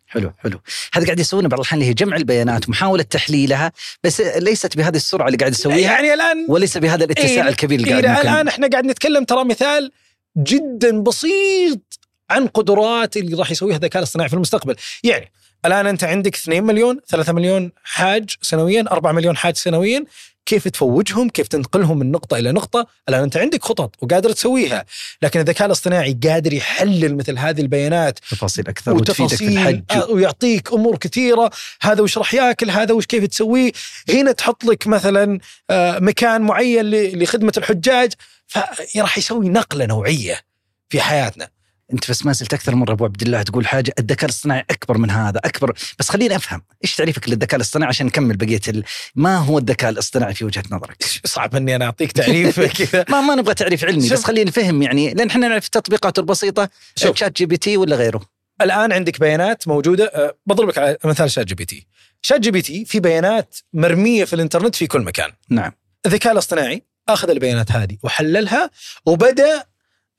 حلو 0.06 0.32
حلو. 0.38 0.60
هذا 0.92 1.04
قاعد 1.04 1.20
يسوونه 1.20 1.48
بعض 1.48 1.60
الأحيان 1.60 1.80
اللي 1.80 1.90
هي 1.90 1.94
جمع 1.94 2.16
البيانات 2.16 2.68
ومحاولة 2.68 3.02
تحليلها 3.02 3.72
بس 4.04 4.20
ليست 4.20 4.76
بهذه 4.76 4.96
السرعة 4.96 5.26
اللي 5.26 5.38
قاعد 5.38 5.52
يسويها 5.52 5.78
يعني 5.78 6.14
الآن 6.14 6.46
وليس 6.48 6.78
بهذا 6.78 7.04
الاتساع 7.04 7.28
إيه، 7.28 7.48
الكبير 7.48 7.80
اللي 7.80 7.88
إيه 7.88 8.02
قاعد 8.02 8.16
ممكن 8.16 8.28
الان 8.28 8.48
إحنا 8.48 8.68
قاعد 8.68 8.84
نتكلم 8.84 9.24
ترى 9.24 9.44
مثال 9.44 9.92
جدا 10.36 11.00
بسيط 11.00 11.98
عن 12.30 12.46
قدرات 12.46 13.16
اللي 13.16 13.36
راح 13.36 13.50
يسويها 13.50 13.76
الذكاء 13.76 13.98
الاصطناعي 13.98 14.28
في 14.28 14.34
المستقبل، 14.34 14.76
يعني 15.04 15.32
الآن 15.64 15.86
أنت 15.86 16.04
عندك 16.04 16.36
2 16.36 16.64
مليون 16.64 17.00
3 17.08 17.32
مليون 17.32 17.72
حاج 17.84 18.30
سنويا 18.42 18.84
4 18.90 19.12
مليون 19.12 19.36
حاج 19.36 19.56
سنويا. 19.56 20.04
كيف 20.46 20.68
تفوجهم 20.68 21.28
كيف 21.28 21.48
تنقلهم 21.48 21.98
من 21.98 22.10
نقطة 22.10 22.38
إلى 22.38 22.52
نقطة. 22.52 22.86
الآن 23.08 23.22
أنت 23.22 23.36
عندك 23.36 23.64
خطط 23.64 23.94
وقادر 24.02 24.32
تسويها 24.32 24.84
لكن 25.22 25.40
الذكاء 25.40 25.66
الاصطناعي 25.66 26.18
قادر 26.28 26.52
يحلل 26.52 27.16
مثل 27.16 27.38
هذه 27.38 27.60
البيانات 27.60 28.18
تفاصيل 28.18 28.68
أكثر 28.68 28.94
وتفيدك 28.94 29.34
في 29.34 29.48
الحج. 29.48 29.82
آه، 29.90 30.10
ويعطيك 30.10 30.72
أمور 30.72 30.96
كثيرة. 30.96 31.50
هذا 31.82 32.02
وش 32.02 32.18
راح 32.18 32.34
ياكل 32.34 32.70
هذا 32.70 32.94
وش 32.94 33.06
كيف 33.06 33.24
تسويه. 33.24 33.72
هنا 34.08 34.32
تحط 34.32 34.64
لك 34.64 34.86
مثلا 34.86 35.38
آه، 35.70 35.98
مكان 35.98 36.42
معين 36.42 36.84
ل- 36.84 37.22
لخدمة 37.22 37.52
الحجاج 37.56 38.12
فراح 38.46 39.18
يسوي 39.18 39.48
نقلة 39.48 39.86
نوعية 39.86 40.40
في 40.88 41.00
حياتنا. 41.00 41.48
أنت 41.92 42.10
بس 42.10 42.26
ما 42.26 42.32
زلت 42.32 42.54
أكثر 42.54 42.74
مره 42.74 42.92
ابو 42.92 43.04
عبد 43.04 43.22
الله 43.22 43.42
تقول 43.42 43.66
حاجة 43.66 43.92
الذكاء 43.98 44.24
الاصطناعي 44.24 44.64
أكبر 44.70 44.98
من 44.98 45.10
هذا 45.10 45.40
أكبر. 45.44 45.72
بس 45.98 46.08
خليني 46.08 46.36
أفهم 46.36 46.62
إيش 46.84 46.94
تعريفك 46.96 47.28
للذكاء 47.28 47.56
الاصطناعي 47.56 47.88
عشان 47.88 48.06
نكمل 48.06 48.36
بقية 48.36 48.60
ال... 48.68 48.84
ما 49.14 49.36
هو 49.36 49.58
الذكاء 49.58 49.90
الاصطناعي 49.90 50.34
في 50.34 50.44
وجهة 50.44 50.62
نظرك؟ 50.70 50.96
صعب 51.24 51.56
إني 51.56 51.76
أنا 51.76 51.84
أعطيك 51.84 52.12
تعريف 52.12 52.60
كذا. 52.82 53.04
ما 53.08 53.20
ما 53.20 53.34
نبغى 53.34 53.54
تعريف 53.54 53.84
علمي. 53.84 54.08
بس 54.08 54.24
خلينا 54.24 54.48
نفهم 54.50 54.82
يعني 54.82 55.14
لأن 55.14 55.28
إحنا 55.28 55.48
نعرف 55.48 55.66
التطبيقات 55.66 56.18
البسيطة 56.18 56.68
شوف. 56.96 57.16
ChatGPT 57.16 57.76
ولا 57.76 57.96
غيره؟ 57.96 58.20
الآن 58.62 58.92
عندك 58.92 59.20
بيانات 59.20 59.68
موجودة 59.68 60.04
أه، 60.04 60.36
بضرب 60.46 60.68
لك 60.68 60.78
على 60.78 60.96
مثال 61.04 61.30
شات 61.30 61.46
جي 61.46 61.54
بي 61.54 61.64
تي 61.64 61.86
شات 62.22 62.40
جي 62.40 62.50
بي 62.50 62.62
تي 62.62 62.84
في 62.84 63.00
بيانات 63.00 63.56
مرمية 63.72 64.24
في 64.24 64.32
الإنترنت 64.32 64.74
في 64.74 64.86
كل 64.86 65.00
مكان. 65.00 65.32
نعم. 65.50 65.72
الذكاء 66.06 66.32
الاصطناعي 66.32 66.82
أخذ 67.08 67.30
البيانات 67.30 67.72
هذه 67.72 67.96
وحللها 68.02 68.70
وبدأ 69.06 69.56
آه، 69.56 69.66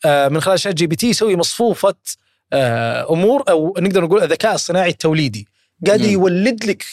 من 0.05 0.41
خلال 0.41 0.59
ChatGPT 0.59 1.09
يسوي 1.09 1.35
مصفوفة 1.35 1.95
آه، 2.53 3.13
أمور 3.13 3.43
أو 3.49 3.75
نقدر 3.79 4.03
نقول 4.03 4.23
الذكاء 4.23 4.55
الصناعي 4.55 4.89
التوليدي. 4.89 5.47
قاعد 5.87 6.01
مم. 6.01 6.09
يولد 6.09 6.65
لك 6.65 6.85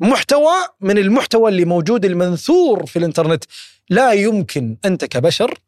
محتوى 0.00 0.52
من 0.80 0.98
المحتوى 0.98 1.50
اللي 1.50 1.64
موجود 1.64 2.04
المنثور 2.04 2.86
في 2.86 2.98
الإنترنت. 2.98 3.44
لا 3.90 4.12
يمكن 4.12 4.76
أنت 4.84 5.04
كبشر 5.04 5.58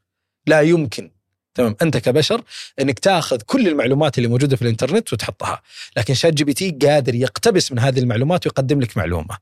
لا 0.47 0.61
يمكن 0.61 1.11
تمام 1.55 1.77
أنت 1.83 1.97
كبشر 1.97 2.43
إنك 2.81 2.99
تاخذ 2.99 3.37
كل 3.37 3.69
المعلومات 3.69 4.19
اللي 4.19 4.29
موجودة 4.29 4.57
في 4.57 4.63
الإنترنت 4.63 5.13
وتحطها. 5.13 5.63
لكن 5.97 6.15
ChatGPT 6.15 6.71
قادر 6.71 7.15
يقتبس 7.15 7.73
من 7.73 7.79
هذه 7.79 7.99
المعلومات 7.99 8.47
ويقدم 8.47 8.81
لك 8.81 8.97
معلومة. 8.97 9.39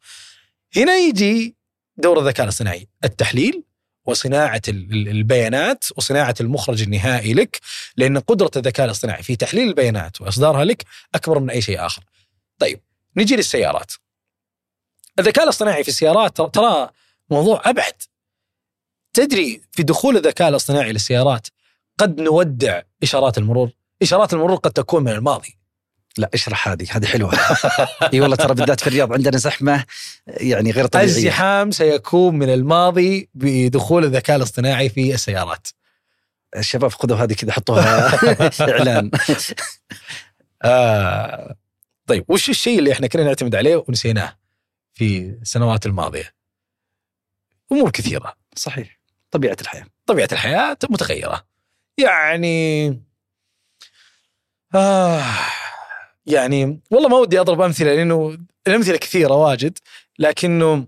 هنا 0.76 0.96
يجي 0.96 1.54
دور 1.96 2.18
الذكاء 2.18 2.44
الاصطناعي 2.44 2.88
التحليل 3.04 3.62
وصناعة 4.06 4.62
ال- 4.68 4.92
ال- 4.92 5.08
البيانات 5.08 5.84
وصناعة 5.96 6.34
المخرج 6.40 6.82
النهائي 6.82 7.34
لك 7.34 7.60
لأن 7.96 8.18
قدرة 8.18 8.50
الذكاء 8.56 8.86
الاصطناعي 8.86 9.22
في 9.22 9.36
تحليل 9.36 9.68
البيانات 9.68 10.20
وإصدارها 10.20 10.64
لك 10.64 10.84
أكبر 11.14 11.38
من 11.38 11.50
أي 11.50 11.62
شيء 11.62 11.86
آخر. 11.86 12.02
طيب 12.58 12.80
نجي 13.16 13.36
للسيارات. 13.36 13.92
الذكاء 15.18 15.44
الاصطناعي 15.44 15.82
في 15.82 15.88
السيارات 15.88 16.40
ترى- 16.42 16.50
ترى 16.50 16.90
موضوع 17.30 17.62
أبعد. 17.64 18.02
تدري 19.12 19.62
في 19.72 19.82
دخول 19.82 20.16
الذكاء 20.16 20.48
الاصطناعي 20.48 20.92
للسيارات 20.92 21.46
قد 21.98 22.20
نودع 22.20 22.82
إشارات 23.02 23.38
المرور، 23.38 23.70
إشارات 24.02 24.32
المرور 24.32 24.56
قد 24.56 24.70
تكون 24.72 25.04
من 25.04 25.12
الماضي. 25.12 25.58
لا 26.18 26.30
اشرح 26.34 26.68
هذه 26.68 26.86
هذه 26.90 27.06
حلوة. 27.06 27.32
إي 28.12 28.20
والله 28.20 28.36
ترى 28.36 28.54
بالذات 28.54 28.80
في 28.80 28.86
الرياض 28.86 29.12
عندنا 29.12 29.36
زحمة 29.36 29.84
يعني 30.26 30.70
غير 30.70 30.86
طبيعية. 30.86 31.08
الزحام 31.08 31.70
سيكون 31.70 32.38
من 32.38 32.48
الماضي 32.48 33.28
بدخول 33.34 34.04
الذكاء 34.04 34.36
الاصطناعي 34.36 34.88
في 34.88 35.14
السيارات. 35.14 35.68
الشباب 36.56 36.92
خذوا 36.92 37.16
هذه 37.16 37.32
كذا 37.32 37.52
حطوها 37.52 38.14
إعلان. 38.72 39.10
آه. 40.64 41.56
طيب 42.06 42.24
وش 42.28 42.50
الشيء 42.50 42.78
اللي 42.78 42.92
إحنا 42.92 43.06
كنا 43.06 43.24
نعتمد 43.24 43.54
عليه 43.54 43.84
ونسيناه 43.88 44.38
في 44.92 45.18
السنوات 45.42 45.86
الماضية؟ 45.86 46.34
أمور 47.72 47.90
كثيرة، 47.90 48.34
صحيح. 48.56 49.00
طبيعة 49.30 49.56
الحياة. 49.60 49.86
طبيعة 50.06 50.28
الحياة 50.32 50.76
متغيرة. 50.90 51.46
يعني 51.98 52.86
آه. 54.74 55.24
يعني 56.26 56.80
والله 56.90 57.08
ما 57.08 57.16
ودي 57.18 57.40
أضرب 57.40 57.60
أمثلة 57.60 57.94
لأنه 57.94 58.38
الأمثلة 58.66 58.96
كثيرة 58.96 59.34
واجد 59.34 59.78
لكنه 60.18 60.86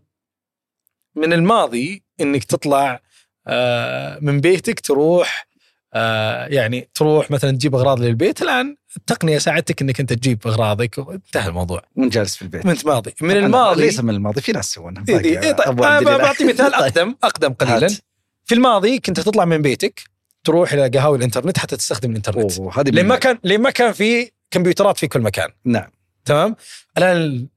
من 1.15 1.33
الماضي 1.33 2.03
إنك 2.21 2.45
تطلع 2.45 3.01
آه 3.47 4.19
من 4.23 4.41
بيتك 4.41 4.81
تروح 4.81 5.47
آه 5.95 6.47
يعني 6.47 6.89
تروح 6.95 7.31
مثلا 7.31 7.51
تجيب 7.51 7.75
أغراض 7.75 8.01
للبيت. 8.01 8.43
الآن 8.43 8.77
التقنية 8.97 9.39
ساعدتك 9.39 9.83
إنك 9.83 10.01
أنت 10.01 10.13
تجيب 10.13 10.47
أغراضك. 10.47 10.99
وانتهى 10.99 11.49
الموضوع. 11.49 11.83
من 11.97 12.09
جالس 12.09 12.37
في 12.37 12.43
البيت. 12.43 12.67
من 12.67 12.73
الماضي. 12.73 13.15
من 13.21 13.31
الماضي 13.37 13.81
ليس 13.83 14.01
من 14.01 14.15
الماضي 14.15 14.41
في 14.41 14.53
ناس 14.53 14.71
يسوونها. 14.71 15.05
إيه 15.09 15.53
طيب. 15.53 15.77
بعطي 15.77 16.45
مثال 16.45 16.73
طيب. 16.81 16.83
أقدم 16.83 17.15
أقدم 17.23 17.53
قليلا. 17.53 17.89
في 18.45 18.55
الماضي 18.55 18.99
كنت 18.99 19.21
تطلع 19.21 19.45
من 19.45 19.63
بيتك 19.63 20.03
تروح 20.45 20.73
إلى 20.73 20.89
قهاوي 20.89 21.19
الإنترنت 21.19 21.59
حتى 21.59 21.77
تستخدم 21.77 22.11
الإنترنت. 22.11 22.59
أوه، 22.59 22.81
هذه 22.81 22.89
لين 22.91 23.05
من- 23.05 23.09
ما 23.09 23.17
كان 23.17 23.39
لين 23.45 23.61
ما 23.61 23.71
كان 23.71 23.93
في 23.93 24.31
كمبيوترات 24.51 24.99
في 24.99 25.07
كل 25.09 25.21
مكان. 25.21 25.49
نعم. 25.65 25.91
تمام؟ 26.25 26.57
الآن 26.99 27.17
ال- 27.17 27.49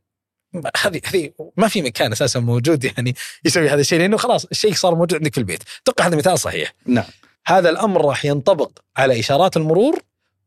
هذه 0.81 1.01
هذه 1.05 1.31
ما 1.58 1.67
في 1.67 1.81
مكان 1.81 2.12
أساسا 2.12 2.39
موجود 2.39 2.84
يعني 2.84 3.15
يسوي 3.46 3.69
هذا 3.69 3.81
الشيء 3.81 4.00
لأنه 4.00 4.17
خلاص 4.17 4.46
الشيء 4.46 4.74
صار 4.74 4.96
موجود 4.96 5.13
عندك 5.15 5.34
في 5.34 5.38
البيت. 5.38 5.63
أتوقع 5.84 6.08
هذا 6.08 6.15
مثال 6.17 6.39
صحيح. 6.39 6.74
نعم. 6.86 7.05
هذا 7.46 7.69
الأمر 7.69 8.05
راح 8.05 8.25
ينطبق 8.25 8.72
على 8.98 9.19
إشارات 9.19 9.58
المرور 9.58 10.00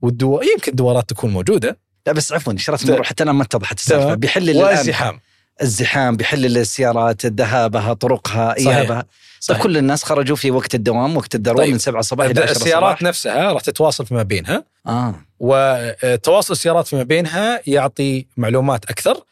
والدو 0.02 0.40
يمكن 0.42 0.70
الدورات 0.70 1.10
تكون 1.10 1.30
موجودة. 1.30 1.78
لا 2.06 2.12
بس 2.12 2.32
عفوا 2.32 2.54
إشارات 2.54 2.82
المرور 2.82 3.04
حتى 3.04 3.24
الآن 3.24 3.34
ما 3.36 3.42
اتضحت 3.42 3.78
السالفة. 3.78 4.14
بيحلل 4.14 4.50
الان 4.50 4.64
والزحام 4.64 5.20
الزحام 5.62 6.16
بيحلل 6.16 6.58
السيارات 6.58 7.26
ذهابها 7.26 7.94
طرقها. 7.94 8.56
إيابها 8.58 9.00
طيب 9.00 9.06
صحيح. 9.40 9.62
كل 9.62 9.76
الناس 9.76 10.04
خرجوا 10.04 10.36
في 10.36 10.50
وقت 10.50 10.74
الدوام 10.74 11.16
وقت 11.16 11.34
الذروه 11.34 11.64
طيب. 11.64 11.72
من 11.72 11.78
7 11.78 12.02
صباح 12.02 12.26
إلى 12.26 12.40
10 12.40 12.50
السيارات 12.50 12.82
صباح 12.82 13.02
نفسها 13.02 13.52
راح 13.52 13.62
تتواصل 13.62 14.06
فيما 14.06 14.22
بينها 14.22 14.64
آه 14.86 15.14
وتواصل 15.38 16.52
السيارات 16.52 16.86
فيما 16.86 17.02
بينها 17.02 17.60
يعطي 17.66 18.26
معلومات 18.36 18.84
أكثر 18.84 19.24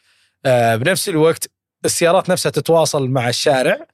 آه، 0.45 0.75
بنفس 0.75 1.09
الوقت 1.09 1.49
السيارات 1.85 2.29
نفسها 2.29 2.49
تتواصل 2.49 3.09
مع 3.09 3.29
الشارع 3.29 3.87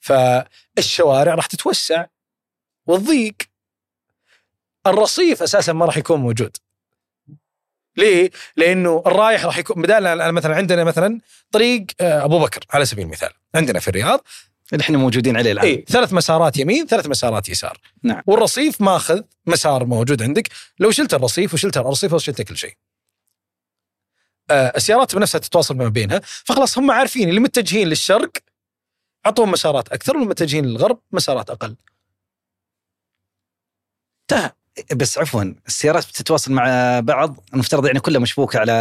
فالشوارع 0.00 1.34
راح 1.34 1.46
تتوسع 1.46 2.06
وتضيق 2.86 3.34
الرصيف 4.86 5.42
أساسا 5.42 5.72
ما 5.72 5.86
راح 5.86 5.96
يكون 5.96 6.20
موجود 6.20 6.56
ليه؟ 7.96 8.30
لأنه 8.56 9.02
الرايح 9.06 9.44
راح 9.44 9.58
يكون 9.58 9.82
بدال 9.82 10.32
مثلا 10.32 10.54
عندنا 10.56 10.84
مثلا 10.84 11.20
طريق 11.52 11.86
آه، 12.00 12.24
أبو 12.24 12.38
بكر 12.38 12.64
على 12.70 12.84
سبيل 12.84 13.04
المثال. 13.04 13.30
عندنا 13.54 13.80
في 13.80 13.88
الرياض. 13.88 14.24
اللي 14.72 14.82
إحنا 14.82 14.98
موجودين 14.98 15.36
عليه 15.36 15.52
الآن. 15.52 15.64
اي 15.66 15.84
ثلاث 15.88 16.12
مسارات 16.12 16.56
يمين 16.56 16.86
ثلاث 16.86 17.06
مسارات 17.06 17.48
يسار. 17.48 17.80
نعم. 18.02 18.22
والرصيف 18.26 18.80
ماخذ 18.80 19.22
مسار 19.46 19.84
موجود 19.84 20.22
عندك. 20.22 20.48
لو 20.78 20.90
شلت 20.90 21.14
الرصيف 21.14 21.54
وشلت 21.54 21.76
الرصيف 21.76 22.12
وشلت 22.12 22.42
كل 22.42 22.56
شيء. 22.56 22.74
آه 24.50 24.72
السيارات 24.76 25.16
بنفسها 25.16 25.38
تتواصل 25.38 25.76
ما 25.76 25.88
بينها. 25.88 26.20
فخلاص 26.24 26.78
هم 26.78 26.90
عارفين 26.90 27.28
اللي 27.28 27.40
متجهين 27.40 27.88
للشرق 27.88 28.30
اعطوهم 29.26 29.50
مسارات 29.50 29.88
أكثر 29.88 30.12
واللي 30.16 30.28
متجهين 30.28 30.66
للغرب 30.66 31.00
مسارات 31.12 31.50
أقل. 31.50 31.76
انتهى. 34.22 34.52
بس 34.94 35.18
عفوا 35.18 35.44
السيارات 35.66 36.06
بتتواصل 36.08 36.52
مع 36.52 37.00
بعض 37.00 37.44
المفترض 37.54 37.86
يعني 37.86 38.00
كلها 38.00 38.20
مشبوكة 38.20 38.58
على 38.58 38.72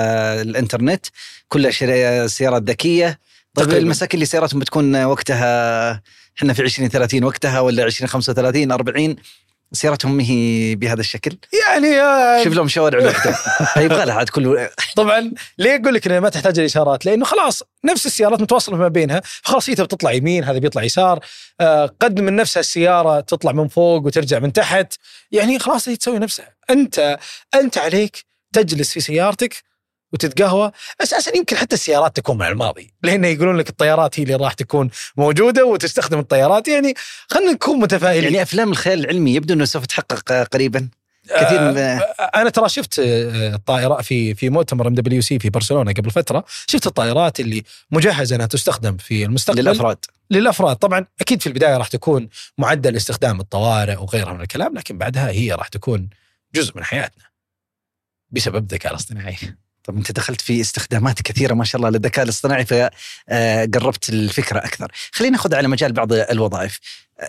الإنترنت 0.41 1.05
كلها 1.47 1.71
شري- 1.71 2.27
سيارات 2.27 2.63
ذكية 2.63 3.19
طيب. 3.53 3.69
المساكن 3.71 4.15
اللي 4.17 4.25
سياراتهم 4.25 4.59
بتكون 4.59 5.03
وقتها 5.03 6.01
إحنا 6.37 6.53
في 6.53 6.63
20 6.63 6.89
30 6.89 7.23
وقتها 7.23 7.59
ولا 7.59 7.83
20 7.83 8.09
35 8.09 8.71
40 8.71 9.15
سيارتهم 9.71 10.17
ما 10.17 10.23
هي 10.23 10.75
بهذا 10.75 10.99
الشكل؟ 10.99 11.37
يعني 11.67 12.01
آه 12.01 12.43
شوف 12.43 12.53
لهم 12.53 12.67
شوارع 12.67 12.99
لوحدهم. 12.99 13.35
يبغى 13.85 14.05
لها 14.05 14.15
عاد 14.15 14.29
كله 14.29 14.69
طبعا 14.95 15.31
ليه 15.57 15.75
أقول 15.75 15.93
لك 15.93 16.07
انها 16.07 16.19
ما 16.19 16.29
تحتاج 16.29 16.59
الإشارات؟ 16.59 17.05
لأنه 17.05 17.25
خلاص 17.25 17.63
نفس 17.85 18.05
السيارات 18.05 18.41
متواصلة 18.41 18.77
ما 18.77 18.87
بينها، 18.87 19.21
خلاص 19.43 19.69
هي 19.69 19.75
تبي 19.75 19.87
تطلع 19.87 20.11
يمين 20.11 20.43
هذا 20.43 20.57
بيطلع 20.57 20.83
يسار، 20.83 21.19
آه 21.61 21.95
قد 21.99 22.19
من 22.21 22.35
نفسها 22.35 22.59
السيارة 22.59 23.19
تطلع 23.19 23.51
من 23.51 23.67
فوق 23.67 24.05
وترجع 24.05 24.39
من 24.39 24.53
تحت، 24.53 24.93
يعني 25.31 25.59
خلاص 25.59 25.89
هي 25.89 25.95
تسوي 25.95 26.19
نفسها، 26.19 26.55
انت 26.69 27.19
أنت 27.55 27.77
عليك 27.77 28.25
تجلس 28.53 28.93
في 28.93 28.99
سيارتك 28.99 29.63
وتتقهوى، 30.15 30.71
أساسا 31.03 31.37
يمكن 31.37 31.55
حتى 31.57 31.75
السيارات 31.75 32.15
تكون 32.15 32.37
من 32.37 32.45
الماضي، 32.45 32.93
لأن 33.03 33.25
يقولون 33.25 33.57
لك 33.57 33.69
الطيارات 33.69 34.19
هي 34.19 34.23
اللي 34.23 34.35
راح 34.35 34.53
تكون 34.53 34.89
موجودة 35.17 35.65
وتستخدم 35.65 36.19
الطيارات، 36.19 36.67
يعني 36.67 36.93
خلينا 37.29 37.51
نكون 37.51 37.79
متفائلين. 37.79 38.23
يعني 38.23 38.41
أفلام 38.41 38.71
الخيال 38.71 38.99
العلمي 38.99 39.35
يبدو 39.35 39.53
إنه 39.53 39.65
سوف 39.65 39.85
تحقق 39.85 40.31
قريبا. 40.31 40.89
كثير 41.25 41.61
من 41.61 41.77
آه، 41.77 41.99
أنا 42.35 42.49
ترى 42.49 42.69
شفت 42.69 42.99
آه، 42.99 43.55
الطائرات 43.55 44.05
في 44.05 44.35
في 44.35 44.49
مؤتمر 44.49 44.87
MWC 44.87 45.39
في 45.39 45.49
برشلونة 45.49 45.93
قبل 45.93 46.11
فترة. 46.11 46.45
شفت 46.67 46.87
الطائرات 46.87 47.39
اللي 47.39 47.63
مجهزة 47.91 48.35
إنها 48.35 48.45
تستخدم 48.45 48.97
في 48.97 49.25
المستقبل. 49.25 49.61
للأفراد. 49.61 49.97
للأفراد. 50.31 50.75
طبعا 50.75 51.05
أكيد 51.21 51.41
في 51.41 51.47
البداية 51.47 51.77
راح 51.77 51.87
تكون 51.87 52.29
معدل 52.57 52.95
استخدام 52.95 53.39
الطوارئ 53.39 53.95
وغيرها 53.95 54.33
من 54.33 54.41
الكلام 54.41 54.73
لكن 54.77 54.97
بعدها 54.97 55.29
هي 55.29 55.51
راح 55.51 55.67
تكون 55.67 56.09
جزء 56.55 56.77
من 56.77 56.83
حياتنا 56.83 57.23
بسبب 58.31 58.55
الذكاء 58.55 58.91
الاصطناعي. 58.91 59.37
طب 59.85 59.97
أنت 59.97 60.11
دخلت 60.11 60.41
في 60.41 60.61
استخدامات 60.61 61.21
كثيرة 61.21 61.53
ما 61.53 61.63
شاء 61.63 61.79
الله 61.79 61.89
للذكاء 61.89 62.23
الاصطناعي 62.25 62.65
فقربت 62.65 64.09
الفكرة 64.09 64.57
أكثر. 64.57 64.91
خلينا 65.11 65.37
ناخذ 65.37 65.55
على 65.55 65.67
مجال 65.67 65.93
بعض 65.93 66.13
الوظائف. 66.13 66.79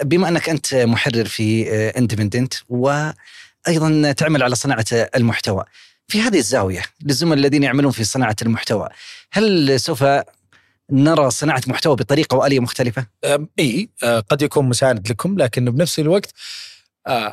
بما 0.03 0.29
أنك 0.29 0.49
أنت 0.49 0.75
محرر 0.75 1.25
في 1.25 1.71
اندبندنت 1.99 2.55
وأيضا 2.69 4.13
تعمل 4.13 4.43
على 4.43 4.55
صناعة 4.55 4.87
المحتوى. 4.93 5.65
في 6.09 6.21
هذه 6.21 6.39
الزاوية 6.39 6.83
للزملاء 7.03 7.39
الذين 7.39 7.63
يعملون 7.63 7.93
في 7.93 8.05
صناعة 8.05 8.37
المحتوى، 8.43 8.89
هل 9.33 9.81
سوف 9.81 10.05
نرى 10.93 11.31
صناعة 11.31 11.63
محتوى 11.67 11.97
بطريقة 11.97 12.37
وآلية 12.37 12.61
مختلفة؟ 12.61 13.07
إي 13.59 13.89
آه، 14.03 14.21
قد 14.21 14.43
يكون 14.43 14.69
مساند 14.69 15.11
لكم 15.11 15.39
لكن 15.39 15.71
بنفس 15.71 15.99
الوقت 15.99 16.27
آه، 16.27 16.33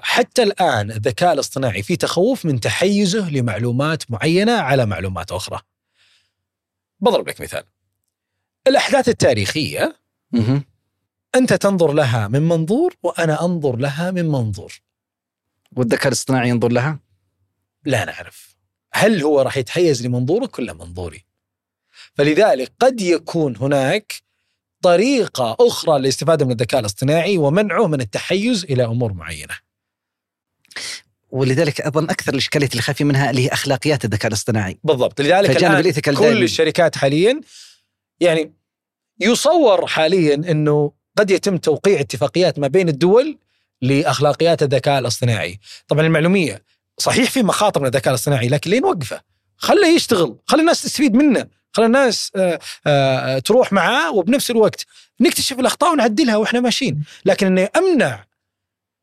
حتى 0.02 0.44
الآن 0.44 0.92
الذكاء 0.92 1.34
الاصطناعي 1.34 1.84
في 1.84 1.96
تخوف 1.96 2.46
من 2.46 2.60
تحيزه 2.60 3.30
لمعلومات 3.30 4.12
معينة 4.12 4.52
على 4.52 4.86
معلومات 4.86 5.32
أخرى. 5.32 5.60
بضرب 7.00 7.28
لك 7.28 7.42
مثال. 7.42 7.64
الأحداث 8.68 9.10
التاريخية 9.10 10.00
مه. 10.32 10.64
أنت 11.36 11.54
تنظر 11.54 11.94
لها 11.94 12.28
من 12.28 12.42
منظور 12.42 12.96
وأنا 13.04 13.46
أنظر 13.46 13.76
لها 13.76 14.12
من 14.12 14.26
منظور. 14.26 14.82
والذكاء 15.76 16.08
الاصطناعي 16.08 16.50
ينظر 16.50 16.72
لها؟ 16.72 17.00
لا 17.86 18.06
نعرف 18.06 18.58
هل 18.94 19.24
هو 19.24 19.42
راح 19.42 19.58
يتحيز 19.58 20.06
لمنظورك 20.06 20.60
ولا 20.60 20.74
منظوري 20.74 21.26
فلذلك 22.14 22.74
قد 22.80 23.02
يكون 23.02 23.58
هناك 23.58 24.14
طريقة 24.84 25.58
أخرى 25.60 26.00
للاستفادة 26.00 26.46
من 26.46 26.52
الذكاء 26.52 26.80
الاصطناعي 26.80 27.38
ومنعه 27.38 27.88
من 27.88 28.02
التحيز 28.02 28.64
إلى 28.64 28.86
أمور 28.86 29.14
معينة. 29.14 29.54
ولذلك 31.32 31.82
أظن 31.82 32.10
أكثر 32.10 32.32
الاشكاليات 32.32 32.72
اللي 32.72 32.82
خايفين 32.82 33.08
منها 33.08 33.30
اللي 33.30 33.46
هي 33.46 33.48
أخلاقيات 33.48 34.06
الذكاء 34.06 34.28
الاصطناعي. 34.28 34.80
بالضبط. 34.84 35.22
لذلك 35.22 35.64
الإيثيكال 35.64 36.16
كل 36.16 36.22
دايما. 36.22 36.40
الشركات 36.40 36.98
حاليا 36.98 37.42
يعني 38.20 38.54
يصور 39.20 39.88
حاليا 39.88 40.36
أنه 40.36 40.92
قد 41.18 41.32
يتم 41.32 41.58
توقيع 41.58 42.00
اتفاقيات 42.00 42.60
ما 42.60 42.68
بين 42.68 42.90
الدول 42.90 43.38
لأخلاقيات 43.82 44.64
الذكاء 44.64 45.00
الاصطناعي. 45.00 45.60
طبعا 45.88 46.06
المعلومية 46.06 46.64
صحيح 46.98 47.32
في 47.32 47.44
مخاطر 47.44 47.82
من 47.82 47.88
الذكاء 47.88 48.10
الاصطناعي 48.10 48.48
لكن 48.48 48.72
ليه 48.72 48.80
نوقفه؟ 48.80 49.22
خله 49.58 49.88
يشتغل 49.88 50.36
خلي 50.46 50.62
الناس 50.62 50.82
تستفيد 50.82 51.16
منه. 51.16 51.48
خلي 51.74 51.86
الناس 51.86 52.32
آه، 52.36 52.60
آه، 52.88 53.40
تروح 53.40 53.74
معاه 53.74 54.12
وبنفس 54.12 54.52
الوقت 54.52 54.86
نكتشف 55.20 55.60
الأخطاء 55.60 55.94
ونعدلها 55.94 56.36
وإحنا 56.36 56.60
ماشيين. 56.60 57.04
لكن 57.26 57.48
إني 57.48 57.70
أمنع 57.78 58.24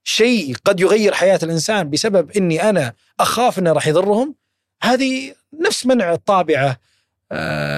شيء 0.05 0.57
قد 0.65 0.81
يغير 0.81 1.15
حياة 1.15 1.41
الإنسان 1.43 1.91
بسبب 1.91 2.31
إني 2.31 2.71
أنا 2.71 2.93
أخاف 3.21 3.59
إنه 3.59 3.73
راح 3.73 3.87
يضرهم 3.87 4.35
هذه 4.83 5.35
نفس 5.61 5.87
منع 5.87 6.13
الطابعة 6.13 6.77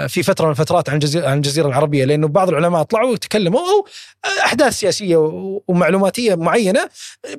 في 0.08 0.22
فترة 0.22 0.44
من 0.44 0.50
الفترات 0.50 0.88
عن 0.88 0.94
الجزيره 0.94 1.26
عن 1.28 1.36
الجزيرة 1.36 1.68
العربية 1.68 2.04
لأنه 2.04 2.28
بعض 2.28 2.48
العلماء 2.48 2.82
طلعوا 2.82 3.10
وتكلموا 3.12 3.60
أو 3.60 3.86
أحداث 4.44 4.72
سياسية 4.78 5.16
ومعلوماتية 5.68 6.34
معينة 6.34 6.88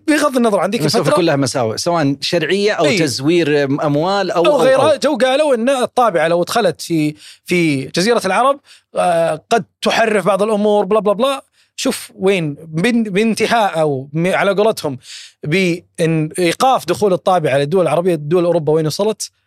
بغض 0.07 0.37
النظر 0.37 0.59
عن 0.59 0.69
ذيك 0.69 0.81
الفترة. 0.85 1.09
يكون 1.11 1.25
لها 1.25 1.35
مساوئ 1.35 1.77
سواء 1.77 2.15
شرعية 2.21 2.71
أو 2.71 2.85
أي. 2.85 2.99
تزوير 2.99 3.63
أموال 3.63 4.31
أو 4.31 4.45
أو 4.45 4.61
غيرها. 4.61 4.95
جو 4.95 5.17
قالوا 5.17 5.55
إن 5.55 5.69
الطابعة 5.69 6.27
لو 6.27 6.43
دخلت 6.43 6.81
في 6.81 7.15
في 7.45 7.85
جزيرة 7.85 8.21
العرب 8.25 8.59
آه، 8.95 9.41
قد 9.49 9.65
تحرف 9.81 10.25
بعض 10.25 10.43
الأمور 10.43 10.85
بلا 10.85 10.99
بلا 10.99 11.13
بلا. 11.13 11.43
شوف 11.75 12.11
وين 12.15 12.53
بان- 12.53 13.03
بانتهاء 13.03 13.79
أو 13.81 14.09
على 14.15 14.51
قولتهم 14.51 14.97
بإن 15.43 16.29
إيقاف 16.39 16.85
دخول 16.85 17.13
الطابعة 17.13 17.57
للدول 17.57 17.81
العربية 17.81 18.15
دول 18.15 18.45
أوروبا 18.45 18.73
وين 18.73 18.87
وصلت؟ 18.87 19.29
آه، 19.31 19.42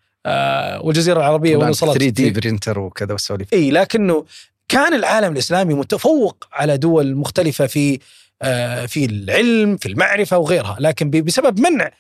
والجزيرة 0.84 1.18
العربية 1.18 1.56
وين 1.56 1.68
وصلت 1.68 1.98
3D 1.98 2.30
printer 2.30 2.78
وكذا 2.78 3.12
والسواليف. 3.12 3.52
إي 3.52 3.70
لكنه 3.70 4.24
كان 4.68 4.94
العالم 4.94 5.32
الإسلامي 5.32 5.74
متفوق 5.74 6.48
على 6.52 6.76
دول 6.76 7.14
مختلفة 7.14 7.66
في 7.66 7.98
آه، 8.42 8.86
في 8.86 9.04
العلم 9.04 9.76
في 9.76 9.88
المعرفة 9.88 10.38
وغيرها 10.38 10.76
لكن 10.80 11.10
بسبب 11.10 11.60
منع 11.60 11.90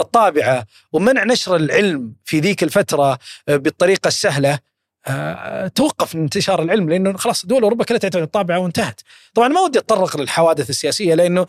الطابعة 0.00 0.66
ومنع 0.92 1.24
نشر 1.24 1.56
العلم 1.56 2.12
في 2.24 2.40
ذيك 2.40 2.62
الفترة 2.62 3.18
آه، 3.48 3.56
بالطريقة 3.56 4.08
السهلة 4.08 4.52
آه، 4.52 4.60
توقف 5.74 6.14
من 6.14 6.22
انتشار 6.22 6.62
العلم 6.62 6.90
لأنه 6.90 7.16
خلاص 7.16 7.46
دول 7.46 7.62
أوروبا 7.62 7.84
كلها 7.84 7.98
تعتمد 7.98 8.22
الطابعة 8.22 8.58
وانتهت. 8.58 9.00
طبعا 9.34 9.48
ما 9.48 9.60
ودي 9.60 9.78
أتطرق 9.78 10.16
للحوادث 10.16 10.70
السياسية 10.70 11.14
لأنه 11.14 11.46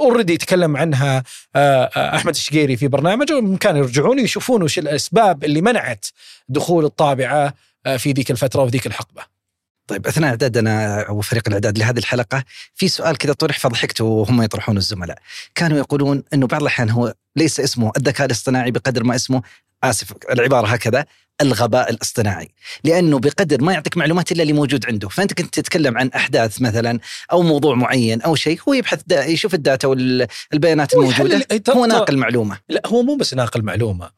اوريدي 0.00 0.32
يتكلم 0.32 0.76
عنها 0.76 1.22
آه، 1.56 1.90
آه، 1.96 2.16
أحمد 2.16 2.34
الشقيري 2.34 2.76
في 2.76 2.88
برنامجه 2.88 3.36
وبامكان 3.36 3.76
يرجعون 3.76 4.18
يشوفون 4.18 4.62
وش 4.62 4.78
الأسباب 4.78 5.44
اللي 5.44 5.60
منعت 5.60 6.06
دخول 6.48 6.84
الطابعة 6.84 7.54
آه، 7.86 7.96
في 7.96 8.12
ذيك 8.12 8.30
الفترة 8.30 8.62
وفي 8.62 8.70
ذيك 8.70 8.86
الحقبة. 8.86 9.38
طيب 9.86 10.06
أثناء 10.06 10.30
اعدادنا 10.30 11.02
أو 11.02 11.20
فريق 11.20 11.42
الإعداد 11.48 11.78
لهذه 11.78 11.98
الحلقة 11.98 12.44
في 12.74 12.88
سؤال 12.88 13.18
كذا 13.18 13.32
طرح 13.32 13.58
فضحكت 13.58 14.00
وهم 14.00 14.42
يطرحون 14.42 14.76
الزملاء 14.76 15.18
كانوا 15.54 15.78
يقولون 15.78 16.22
إنه 16.34 16.46
بعض 16.46 16.60
الأحيان 16.60 16.90
هو 16.90 17.14
ليس 17.36 17.60
اسمه 17.60 17.92
الذكاء 17.96 18.26
الاصطناعي 18.26 18.70
بقدر 18.70 19.04
ما 19.04 19.14
اسمه 19.14 19.42
آسف 19.84 20.12
العبارة 20.30 20.66
هكذا 20.66 21.04
الغباء 21.40 21.90
الاصطناعي. 21.90 22.48
لأنه 22.84 23.18
بقدر 23.18 23.62
ما 23.62 23.72
يعطيك 23.72 23.96
معلومات 23.96 24.32
إلا 24.32 24.42
اللي 24.42 24.52
موجود 24.52 24.86
عنده. 24.86 25.08
فأنت 25.08 25.32
كنت 25.32 25.54
تتكلم 25.60 25.98
عن 25.98 26.08
أحداث 26.08 26.62
مثلا 26.62 27.00
أو 27.32 27.42
موضوع 27.42 27.74
معين 27.74 28.22
أو 28.22 28.34
شيء 28.34 28.60
هو 28.68 28.72
يبحث 28.74 29.02
دا 29.06 29.24
يشوف 29.24 29.54
الداتا 29.54 29.88
والبيانات 29.88 30.94
الموجودة. 30.94 31.36
ترى- 31.70 31.76
هو 31.76 31.86
ناقل 31.86 32.16
معلومه 32.16 32.58
لا 32.68 32.82
هو 32.86 33.02
مو 33.02 33.16
بس 33.16 33.34
ناقل 33.34 33.62
معلومة. 33.62 34.10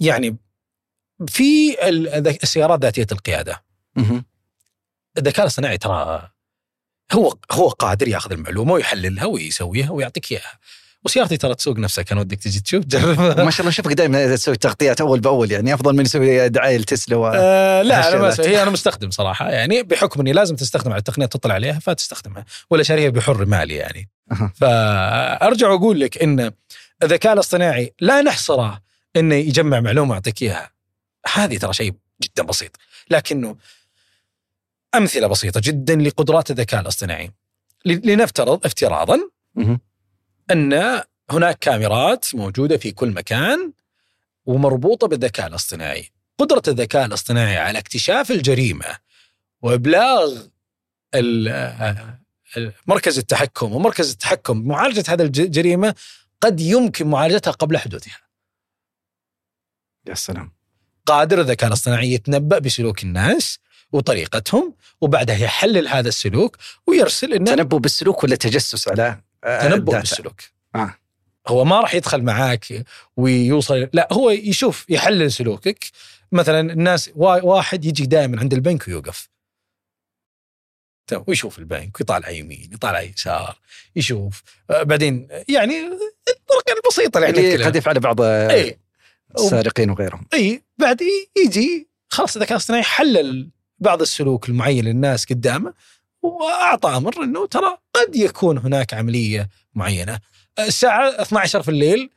يعني 0.00 0.36
في 1.28 1.76
ال- 1.88 2.28
السيارات 2.42 2.82
ذاتية 2.82 3.06
القيادة. 3.12 3.62
الذكاء 5.18 5.40
الاصطناعي 5.42 5.78
ترى 5.78 6.30
هو 7.12 7.36
هو 7.52 7.68
قادر 7.68 8.08
ياخذ 8.08 8.32
المعلومة 8.32 8.72
ويحللها 8.72 9.24
ويسويها 9.24 9.90
ويعطيك 9.90 10.32
إياها. 10.32 10.58
وسيارتي 11.04 11.36
ترى 11.36 11.54
تسوق 11.54 11.78
نفسها 11.78 12.02
كان 12.02 12.18
ودك 12.18 12.38
تجي 12.38 12.60
تشوف 12.60 12.84
جربها 12.92 13.44
ما 13.44 13.50
شاء 13.50 13.60
الله 13.60 13.70
اشوفك 13.70 13.92
دائما 13.92 14.36
تسوي 14.36 14.56
تغطيات 14.56 15.00
أول 15.00 15.20
بأول 15.20 15.52
يعني 15.52 15.74
أفضل 15.74 15.96
من 15.96 16.04
يسوي 16.04 16.48
دعاية 16.48 16.78
لتسلا 16.78 17.16
و... 17.16 17.26
آه 17.34 17.82
لا 17.82 18.08
أنا 18.08 18.22
ما. 18.22 18.36
هي 18.40 18.62
أنا 18.62 18.70
مستخدم 18.70 19.10
صراحة 19.10 19.50
يعني 19.50 19.82
بحكم 19.82 20.20
إني 20.20 20.32
لازم 20.32 20.56
تستخدم 20.56 20.92
على 20.92 20.98
التقنية 20.98 21.26
تطلع 21.26 21.54
عليها 21.54 21.78
فتستخدمها 21.78 22.44
ولا 22.70 22.82
شاريها 22.82 23.10
بحر 23.10 23.44
مالي 23.44 23.74
يعني. 23.74 24.08
فأرجع 24.54 25.68
واقول 25.68 26.00
لك 26.00 26.22
إن 26.22 26.52
الذكاء 27.02 27.32
الاصطناعي 27.32 27.92
لا 28.00 28.22
نحصره 28.22 28.80
إنه 29.16 29.34
يجمع 29.34 29.80
معلومة 29.80 30.14
يعطيك 30.14 30.42
إياها 30.42 30.70
هذه 31.34 31.58
ترى 31.58 31.72
شيء 31.72 31.94
جدا 32.22 32.42
بسيط 32.42 32.76
لكنه 33.10 33.56
أمثلة 34.94 35.26
بسيطة 35.26 35.60
جدا 35.64 35.96
لقدرات 35.96 36.50
الذكاء 36.50 36.80
الاصطناعي 36.80 37.30
لنفترض 37.84 38.66
افتراضا. 38.66 39.20
أن 40.50 41.02
هناك 41.30 41.58
كاميرات 41.58 42.34
موجودة 42.34 42.76
في 42.76 42.90
كل 42.92 43.08
مكان 43.10 43.72
ومربوطة 44.46 45.06
بالذكاء 45.08 45.46
الاصطناعي. 45.46 46.10
قدرة 46.38 46.62
الذكاء 46.68 47.06
الاصطناعي 47.06 47.56
على 47.56 47.78
اكتشاف 47.78 48.30
الجريمة 48.30 48.98
وإبلاغ 49.62 50.42
مركز 52.86 53.18
التحكم 53.18 53.72
ومركز 53.72 54.10
التحكم 54.10 54.62
بمعالجة 54.62 55.04
هذه 55.08 55.22
الج- 55.22 55.40
الجريمه 55.40 55.94
قد 56.40 56.60
يمكن 56.60 57.06
معالجتها 57.06 57.50
قبل 57.50 57.78
حدوثها. 57.78 58.18
يا 60.06 60.14
سلام 60.14 60.52
قادر 61.06 61.40
الذكاء 61.40 61.68
الاصطناعي 61.68 62.12
يتنبأ 62.12 62.58
بسلوك 62.58 63.02
الناس 63.02 63.58
وطريقتهم 63.92 64.74
وبعدها 65.00 65.36
يحلل 65.36 65.88
هذا 65.88 66.08
السلوك 66.08 66.56
ويرسل 66.86 67.32
إنه 67.34 67.54
تنبؤ 67.54 67.78
بالسلوك 67.78 68.24
ولا 68.24 68.36
تجسس 68.36 68.88
على 68.88 69.20
تنبؤ؟ 69.44 69.98
بالسلوك. 69.98 70.40
آه. 70.74 70.94
هو 71.48 71.64
ما 71.64 71.80
راح 71.80 71.94
يدخل 71.94 72.22
معاك 72.22 72.84
ويوصل 73.16 73.88
لا 73.92 74.08
هو 74.12 74.30
يشوف 74.30 74.86
يحلل 74.88 75.32
سلوكك. 75.32 75.84
مثلا 76.32 76.60
الناس 76.72 77.10
وا- 77.14 77.42
واحد 77.44 77.84
يجي 77.84 78.06
دائما 78.06 78.40
عند 78.40 78.54
البنك 78.54 78.88
ويوقف. 78.88 79.28
ويشوف 81.26 81.58
البنك 81.58 82.00
ويطالع 82.00 82.30
يمين 82.30 82.70
يطالع 82.72 83.00
يسار 83.00 83.58
يشوف. 83.96 84.42
آه، 84.70 84.82
بعدين 84.82 85.28
يعني 85.48 85.80
الطرق 86.28 86.76
البسيطة 86.76 87.18
اللي 87.18 87.54
إحنا 87.54 87.66
قد 87.66 87.76
يفعله 87.76 88.00
بعض 88.00 88.20
السارقين 89.38 89.90
وغيرهم. 89.90 90.26
إي 90.34 90.62
بعد 90.78 91.00
يجي 91.36 91.88
خلاص 92.08 92.36
الذكاء 92.36 92.52
الاصطناعي 92.52 92.82
حلل 92.82 93.50
بعض 93.78 94.00
السلوك 94.00 94.48
المعين 94.48 94.84
للناس 94.84 95.24
قدامه. 95.24 95.74
وأعطى 96.24 96.96
أمر 96.96 97.22
إنه 97.22 97.46
ترى 97.46 97.78
قد 97.94 98.16
يكون 98.16 98.58
هناك 98.58 98.94
عملية 98.94 99.48
معينة. 99.74 100.20
الساعة 100.58 101.22
12 101.22 101.62
في 101.62 101.68
الليل 101.68 102.10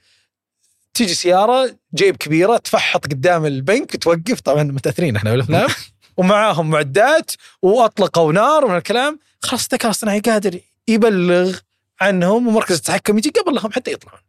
تيجي 0.93 1.13
سيارة 1.13 1.75
جيب 1.93 2.17
كبيرة 2.17 2.57
تفحط 2.57 3.05
قدام 3.05 3.45
البنك 3.45 4.03
توقف. 4.03 4.39
طبعا 4.39 4.63
متأثرين 4.63 5.15
إحنا 5.15 5.31
بالأفلام. 5.31 5.69
ومعاهم 6.17 6.69
معدات 6.69 7.31
وأطلقوا 7.61 8.33
نار 8.33 8.65
ومن 8.65 8.77
الكلام. 8.77 9.19
خلاص 9.41 9.63
الذكاء 9.63 9.85
الاصطناعي 9.85 10.19
قادر 10.19 10.59
يبلغ 10.87 11.57
عنهم 12.01 12.47
ومركز 12.47 12.75
التحكم 12.75 13.17
يجي 13.17 13.29
قبل 13.29 13.55
لهم 13.55 13.71
حتى 13.71 13.91
يطلعون. 13.91 14.19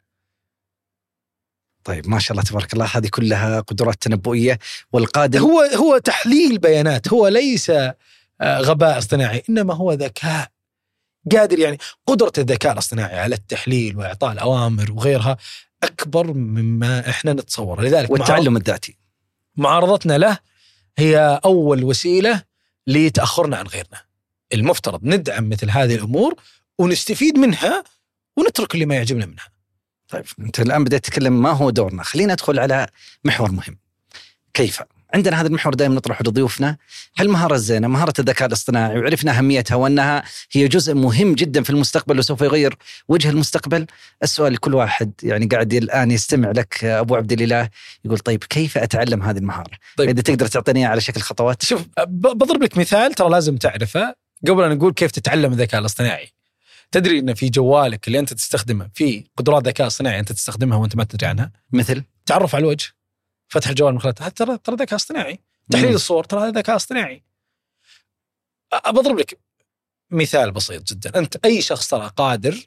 طيب 1.85 2.09
ما 2.09 2.19
شاء 2.19 2.33
الله 2.33 2.43
تبارك 2.43 2.73
الله 2.73 2.87
هذه 2.95 3.09
كلها 3.09 3.61
قدرات 3.61 4.03
تنبؤية 4.03 4.59
والقادم 4.93 5.41
هو 5.41 5.61
هو 5.61 5.99
تحليل 5.99 6.59
بيانات. 6.59 7.09
هو 7.09 7.29
ليس 7.29 7.73
غباء 8.43 8.99
اصطناعي. 8.99 9.43
إنما 9.51 9.75
هو 9.75 9.93
ذكاء. 9.93 10.49
قادر 11.33 11.59
يعني 11.59 11.79
قدرة 12.07 12.33
الذكاء 12.39 12.73
الاصطناعي 12.73 13.19
على 13.19 13.35
التحليل 13.35 13.97
وإعطاء 13.97 14.33
الأوامر 14.33 14.93
وغيرها 14.93 15.37
أكبر 15.83 16.33
مما 16.33 17.11
إحنا 17.11 17.33
نتصور 17.33 17.83
لذلك 17.83 18.11
والتعلم 18.11 18.57
الذاتي. 18.57 18.99
معارضتنا 19.57 20.19
له 20.19 20.39
هي 20.99 21.41
أول 21.45 21.85
وسيلة 21.85 22.43
لتأخرنا 22.87 23.57
عن 23.57 23.67
غيرنا. 23.67 24.03
المفترض 24.55 25.01
ندعم 25.05 25.49
مثل 25.49 25.71
هذه 25.71 25.95
الأمور 25.95 26.35
ونستفيد 26.79 27.39
منها 27.39 27.85
ونترك 28.37 28.75
اللي 28.75 28.87
ما 28.87 28.95
يعجبنا 28.95 29.27
منها. 29.27 29.49
طيب 30.09 30.25
أنت 30.41 30.61
الآن 30.61 30.85
بديت 30.85 31.05
تتكلم 31.05 31.43
ما 31.43 31.51
هو 31.51 31.71
دورنا؟ 31.71 32.03
خلينا 32.03 32.33
ندخل 32.33 32.59
على 32.59 32.87
محور 33.25 33.51
مهم. 33.51 33.79
كيف؟ 34.55 34.83
عندنا 35.15 35.41
هذا 35.41 35.47
المحور 35.47 35.75
دائما 35.75 35.95
نطرحه 35.95 36.23
لضيوفنا. 36.23 36.77
هالمهارة 37.19 37.55
الزينة 37.55 37.89
مهارة 37.89 38.15
الذكاء 38.19 38.49
الاصطناعي 38.49 38.99
وعرفنا 38.99 39.39
أهميتها 39.39 39.75
وأنها 39.75 40.23
هي 40.53 40.69
جزء 40.69 40.95
مهم 40.95 41.35
جدا 41.35 41.63
في 41.63 41.71
المستقبل 41.71 42.19
وسوف 42.19 42.41
يغير 42.41 42.77
وجه 43.09 43.31
المستقبل. 43.31 43.87
السؤال 44.23 44.53
لكل 44.53 44.75
واحد 44.75 45.13
يعني 45.23 45.47
قاعد 45.47 45.75
الآن 45.75 46.11
يستمع 46.11 46.51
لك 46.51 46.85
أبو 46.85 47.17
عبد 47.17 47.33
الإله 47.33 47.69
يقول 48.05 48.19
طيب 48.19 48.45
كيف 48.45 48.79
أتعلم 48.79 49.23
هذه 49.23 49.39
المهارة؟ 49.39 49.71
طيب. 49.97 50.09
إذا 50.09 50.23
تقدر 50.23 50.47
تعطيني 50.47 50.85
على 50.87 51.01
شكل 51.01 51.21
خطوات. 51.21 51.63
شوف 51.63 51.83
بضرب 52.09 52.63
لك 52.63 52.79
مثال 52.79 53.15
ترى 53.15 53.31
لازم 53.31 53.57
تعرفه. 53.57 54.15
قبل 54.49 54.65
أن 54.65 54.77
نقول 54.77 54.93
كيف 54.93 55.11
تتعلم 55.11 55.53
الذكاء 55.53 55.81
الاصطناعي. 55.81 56.29
تدري 56.93 57.19
إن 57.19 57.35
في 57.35 57.49
جوالك 57.49 58.07
اللي 58.07 58.19
أنت 58.19 58.33
تستخدمه 58.33 58.89
في 58.95 59.25
قدرات 59.37 59.69
ذكاء 59.69 59.87
اصطناعي 59.87 60.21
أنت 60.21 60.33
تستخدمها 60.33 60.79
وأنت 60.79 60.97
ما 60.97 61.05
تدري 61.05 61.27
عنها؟ 61.27 61.51
مثل؟ 61.73 62.03
تعرف 62.27 62.55
على 62.55 62.63
الوجه. 62.63 62.98
فتح 63.49 63.69
الجوال 63.69 63.95
من 63.95 64.01
خلال 64.01 64.15
ترى 64.15 64.59
ترى 64.59 64.77
ذكاء 64.77 64.95
اصطناعي 64.97 65.39
تحليل. 65.71 65.95
الصور 65.95 66.25
ترى 66.25 66.41
هذا 66.41 66.51
ذكاء 66.51 66.77
اصطناعي 66.77 67.23
بضرب 68.89 69.19
لك 69.19 69.39
مثال 70.11 70.51
بسيط 70.51 70.93
جدا 70.93 71.19
أنت 71.19 71.37
أي 71.47 71.63
شخص 71.63 71.89
ترى 71.89 72.11
قادر. 72.17 72.67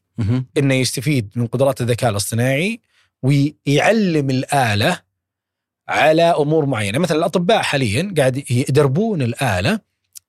إنه 0.58 0.74
يستفيد 0.74 1.30
من 1.36 1.48
قدرات 1.48 1.82
الذكاء 1.82 2.10
الاصطناعي 2.12 2.80
ويعلم 3.24 4.30
الآلة 4.30 5.02
على 5.88 6.24
أمور 6.24 6.66
معينة، 6.66 7.00
مثلا 7.00 7.18
الأطباء 7.18 7.62
حاليا 7.62 8.14
قاعد 8.18 8.52
يدربون 8.52 9.22
الآلة 9.22 9.80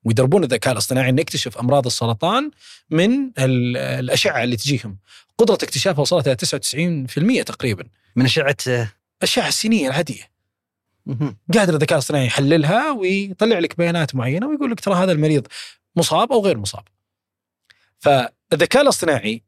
ويدربون 0.05 0.45
الذكاء 0.45 0.73
الاصطناعي 0.73 1.11
إنه 1.11 1.21
يكتشف 1.21 1.59
أمراض 1.59 1.87
السرطان 1.87 2.51
من 2.91 3.27
ال- 3.39 3.77
الأشعة 3.77 4.45
اللي 4.45 4.57
تجيهم. 4.57 4.99
قدرة 5.39 5.55
اكتشافها 5.55 6.01
وصلت 6.01 6.27
إلى 6.27 6.37
99% 6.37 7.43
تقريبا. 7.43 7.85
من 8.17 8.25
أشعة 8.25 8.57
الاشعه 9.19 9.49
السينية 9.49 9.89
العادية. 9.89 10.32
قادر 11.55 11.75
الذكاء 11.75 11.99
الاصطناعي 11.99 12.27
يحللها 12.27 12.93
ويطلع 12.93 13.59
لك 13.59 13.77
بيانات 13.79 14.15
معينة 14.15 14.49
ويقول 14.49 14.71
لك 14.71 14.81
ترى 14.81 14.95
هذا 14.95 15.13
المريض 15.13 15.47
مصاب 15.97 16.33
أو 16.33 16.45
غير 16.45 16.59
مصاب. 16.59 16.85
فالذكاء 17.99 18.83
الاصطناعي 18.83 19.43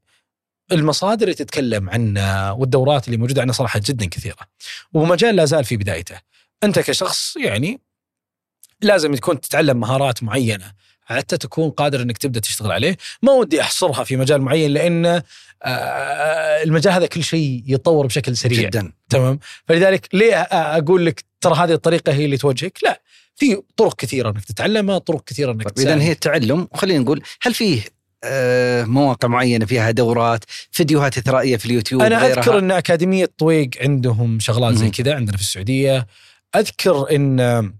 المصادر 0.72 1.22
اللي 1.22 1.34
تتكلم 1.34 1.90
عنه 1.90 2.52
والدورات 2.52 3.06
اللي 3.06 3.16
موجودة 3.16 3.42
عنه 3.42 3.52
صراحة 3.52 3.80
جدا 3.84 4.06
كثيرة. 4.06 4.46
ومجال 4.92 5.36
لا 5.36 5.44
زال 5.44 5.64
في 5.64 5.76
بدايته. 5.76 6.20
أنت 6.62 6.78
كشخص 6.78 7.36
يعني 7.36 7.80
لازم 8.80 9.14
تكون 9.14 9.40
تتعلم 9.40 9.80
مهارات 9.80 10.22
معينة 10.22 10.72
حتى 11.04 11.36
تكون 11.36 11.70
قادر 11.70 12.02
إنك 12.02 12.18
تبدأ 12.18 12.40
تشتغل 12.40 12.72
عليه، 12.72 12.96
ما 13.22 13.32
ودي 13.32 13.60
أحصرها 13.60 14.04
في 14.04 14.16
مجال 14.16 14.42
معين 14.42 14.70
لأن 14.70 15.22
آه، 15.62 16.62
المجال 16.62 16.92
هذا 16.92 17.06
كل 17.06 17.24
شيء 17.24 17.62
يتطور 17.66 18.06
بشكل 18.06 18.36
سريع. 18.36 18.60
جدا. 18.60 18.92
تمام؟ 19.08 19.38
فلذلك 19.68 20.08
ليه 20.12 20.36
أقول 20.42 21.06
لك 21.06 21.24
ترى 21.40 21.54
هذه 21.54 21.72
الطريقة 21.72 22.12
هي 22.12 22.24
اللي 22.24 22.36
توجهك؟ 22.36 22.78
لا. 22.82 23.00
في 23.36 23.62
طرق 23.76 23.96
كثيرة 23.96 24.30
إنك 24.30 24.44
تتعلمها 24.44 24.98
طرق 24.98 25.24
كثيرة 25.24 25.52
إنك 25.52 25.70
طيب 25.70 25.86
إذا 25.88 26.02
هي 26.02 26.12
التعلم. 26.12 26.68
وخلينا 26.72 26.98
نقول 26.98 27.22
هل 27.42 27.54
فيه 27.54 27.80
آه، 28.24 28.84
مواقع 28.84 29.28
معينة 29.28 29.66
فيها 29.66 29.90
دورات 29.90 30.44
فيديوهات 30.70 31.18
إثرائية 31.18 31.56
في 31.56 31.66
اليوتيوب 31.66 32.02
أنا 32.02 32.26
أذكر 32.26 32.58
إن 32.58 32.70
أكاديمية 32.70 33.30
طويق 33.38 33.70
عندهم 33.80 34.40
شغلات 34.40 34.74
زي. 34.74 34.90
كذا 34.90 35.14
عندنا 35.14 35.36
في 35.36 35.42
السعودية. 35.42 36.06
أذكر 36.56 37.06
إن 37.14 37.72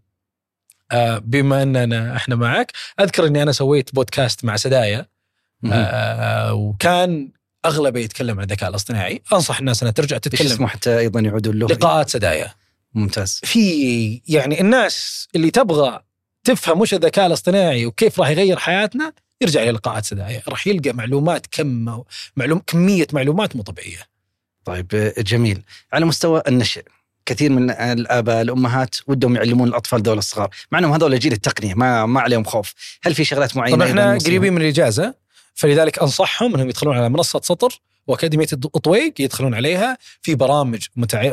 بما 1.18 1.62
أننا 1.62 2.16
إحنا 2.16 2.35
معك 2.37 2.73
أذكر 3.01 3.27
إني 3.27 3.42
أنا 3.42 3.53
سويت 3.53 3.94
بودكاست 3.94 4.44
مع 4.44 4.57
سدايا 4.57 5.07
مهم. 5.62 5.73
آه، 5.75 6.55
وكان 6.55 7.29
أغلبه 7.66 8.01
يتكلم 8.01 8.38
عن 8.38 8.44
الذكاء 8.44 8.70
الاصطناعي. 8.70 9.23
أنصح 9.33 9.59
الناس 9.59 9.83
أنها 9.83 9.92
ترجع 9.92 10.18
تتكلم 10.18 10.47
اسمه 10.47 10.66
حتى 10.66 10.99
أيضا 10.99 11.20
يعودون 11.20 11.59
له 11.59 11.66
لقاءات 11.66 12.09
سدايا. 12.09 12.55
ممتاز. 12.94 13.40
في 13.44 14.23
يعني 14.29 14.61
الناس 14.61 15.29
اللي 15.37 15.51
تبغى 15.51 16.01
تفهم 16.44 16.81
وش 16.81 16.94
الذكاء 16.94 17.27
الاصطناعي 17.27 17.87
وكيف 17.87 18.20
راح 18.20 18.29
يغير 18.29 18.57
حياتنا 18.59 19.12
يرجع 19.40 19.62
إلى 19.62 19.70
لقاءات 19.70 20.05
سدايا. 20.05 20.42
راح 20.49 20.66
يلقى 20.66 20.92
معلومات 20.92 21.47
كم 21.51 22.03
معلوم 22.37 22.59
كمية 22.66 23.07
معلومات 23.12 23.57
مو 23.57 23.62
طبيعية. 23.62 24.01
طيب 24.64 24.94
آه، 24.94 25.14
جميل. 25.23 25.62
على 25.92 26.05
مستوى 26.05 26.42
النشء 26.49 26.83
كثير 27.27 27.53
من 27.53 27.71
الآباء 27.71 28.43
الأمهات 28.43 28.97
ودهم 29.07 29.37
يعلمون 29.37 29.69
الأطفال 29.69 30.03
ذول 30.03 30.19
الصغار 30.19 30.49
مع 30.73 30.79
أنهم 30.79 30.93
هذول 30.93 31.19
جيل 31.19 31.33
التقنية 31.33 31.75
ما 31.75 32.07
ما 32.07 32.21
عليهم 32.21 32.45
خوف 32.45 32.75
هل 33.03 33.15
في 33.15 33.25
شغلات 33.25 33.57
معينة 33.57 33.77
طبعا 33.77 33.89
إحنا؟ 33.89 34.19
قريبين 34.19 34.53
من 34.53 34.63
الإجازة 34.63 35.15
فلذلك 35.55 35.99
أنصحهم 35.99 36.55
إنهم 36.55 36.69
يدخلون 36.69 36.97
على 36.97 37.09
منصة 37.09 37.41
سطر 37.43 37.81
وأكاديمية 38.07 38.47
طويق 38.83 39.21
يدخلون 39.21 39.55
عليها 39.55 39.99
في 40.23 40.35
برامج 40.35 40.87
متع... 40.97 41.33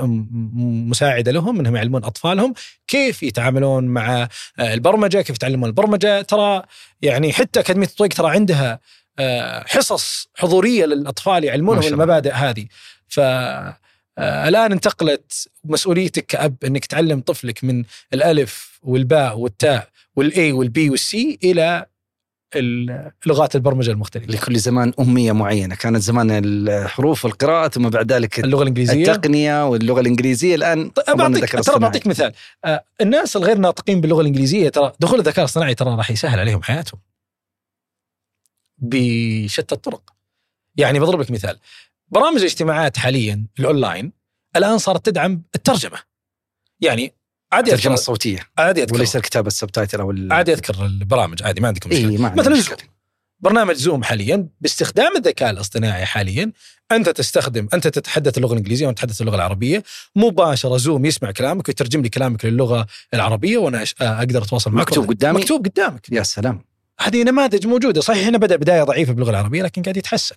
مساعدة 0.55 1.31
لهم 1.31 1.59
إنهم 1.59 1.75
يعلمون 1.75 2.03
أطفالهم 2.03 2.53
كيف 2.87 3.23
يتعاملون 3.23 3.85
مع 3.85 4.27
آه، 4.59 4.73
البرمجة، 4.73 5.21
كيف 5.21 5.35
يتعلمون 5.35 5.69
البرمجة، 5.69 6.21
ترى 6.21 6.63
يعني 7.01 7.33
حتى 7.33 7.59
أكاديمية 7.59 7.87
طويق 7.87 8.13
ترى 8.13 8.29
عندها 8.29 8.79
آه، 9.19 9.63
حصص 9.67 10.27
حضورية 10.35 10.85
للأطفال 10.85 11.43
يعلمونهم. 11.43 11.83
المبادئ 11.83 12.31
هذه. 12.31 12.65
ف 13.07 13.19
الآن 14.21 14.71
انتقلت 14.71 15.49
مسؤوليتك 15.63 16.25
كأب 16.25 16.55
إنك 16.65 16.85
تعلم 16.85 17.19
طفلك 17.21 17.63
من 17.63 17.83
الألف 18.13 18.79
والباء 18.83 19.37
والتاء 19.39 19.89
وال 20.15 20.51
A 20.51 20.61
وال 20.61 20.80
B 20.80 20.89
وال 20.89 21.23
C 21.23 21.39
إلى 21.43 21.85
ال- 22.55 23.11
لغات 23.25 23.55
البرمجة 23.55 23.91
المختلفة. 23.91 24.27
لكل 24.33 24.57
زمان 24.57 24.93
أمية 24.99 25.31
معينة. 25.31 25.75
كانت 25.75 25.97
زمان 25.97 26.31
الحروف 26.45 27.25
والقراءة 27.25 27.67
ثم 27.67 27.89
بعد 27.89 28.11
ذلك 28.13 28.39
اللغة 28.39 28.61
الإنجليزية. 28.61 29.11
التقنية 29.11 29.67
واللغة 29.67 30.01
الإنجليزية. 30.01 30.55
الآن 30.55 30.89
طيب 30.89 31.17
بعطيك 31.17 31.35
الذكاء 31.43 31.61
ترى. 31.61 31.79
بعطيك 31.79 32.07
مثال. 32.07 32.33
آه، 32.65 32.83
الناس 33.01 33.35
الغير 33.37 33.57
ناطقين 33.57 34.01
باللغة 34.01 34.21
الإنجليزية 34.21 34.69
ترى 34.69 34.93
دخول 34.99 35.19
الذكاء 35.19 35.39
الاصطناعي 35.39 35.75
ترى 35.75 35.95
راح 35.95 36.11
يسهل 36.11 36.39
عليهم 36.39 36.63
حياتهم 36.63 36.99
بشتى 38.77 39.75
الطرق. 39.75 40.13
يعني 40.75 40.99
بضرب 40.99 41.21
لك 41.21 41.31
مثال. 41.31 41.59
برامج 42.11 42.37
الاجتماعات 42.37 42.97
حاليا 42.97 43.45
الأونلاين 43.59 44.11
الآن 44.55 44.77
صارت 44.77 45.05
تدعم 45.05 45.41
الترجمة. 45.55 45.99
يعني 46.81 47.13
عادي 47.51 47.71
الترجمة 47.73 47.93
الصوتية. 47.93 48.39
عادي 48.57 48.83
أذكر. 48.83 48.95
وليس 48.95 49.15
الكتابة 49.15 49.47
ال 49.47 49.53
subtitle 49.53 49.99
أو 49.99 50.11
ال... 50.11 50.33
عادي 50.33 50.53
أذكر 50.53 50.85
البرامج 50.85 51.43
عادي 51.43 51.61
ما 51.61 51.67
عندكم 51.67 51.89
مشكلة. 51.89 52.09
اي 52.09 52.17
ما 52.17 52.27
عندنا 52.27 52.41
مثلا 52.41 52.57
مشكلة. 52.57 52.77
Zoom 52.77 52.87
برنامج 53.39 53.75
Zoom 53.75 54.03
حاليا 54.03 54.47
باستخدام 54.61 55.17
الذكاء 55.17 55.49
الاصطناعي 55.49 56.05
حاليا 56.05 56.51
أنت 56.91 57.09
تستخدم 57.09 57.67
أنت 57.73 57.87
تتحدث 57.87 58.37
اللغة 58.37 58.53
الإنجليزية 58.53 58.85
وأنا 58.85 58.93
اتحدث 58.93 59.21
اللغة 59.21 59.35
العربية 59.35 59.83
مباشرة 60.15 60.77
زوم 60.77 61.05
يسمع 61.05 61.31
كلامك 61.31 61.67
ويترجم 61.67 62.01
لي 62.01 62.09
كلامك 62.09 62.45
للغة 62.45 62.87
العربية 63.13 63.57
وأنا 63.57 63.85
أش- 63.85 63.93
أقدر 64.01 64.43
أتواصل 64.43 64.71
معك. 64.71 64.87
مكتوب 64.87 65.07
قدامي؟ 65.09 65.39
مكتوب 65.39 65.67
قدامك. 65.67 66.11
يا 66.11 66.23
سلام. 66.23 66.61
هذه 66.99 67.23
نماذج 67.23 67.67
موجودة. 67.67 68.01
صحيح 68.01 68.27
هنا 68.27 68.37
بدأ 68.37 68.55
بداية 68.55 68.83
ضعيفة 68.83 69.13
باللغة 69.13 69.29
العربية 69.29 69.63
لكن 69.63 69.81
قاعد 69.81 69.97
يتحسن. 69.97 70.35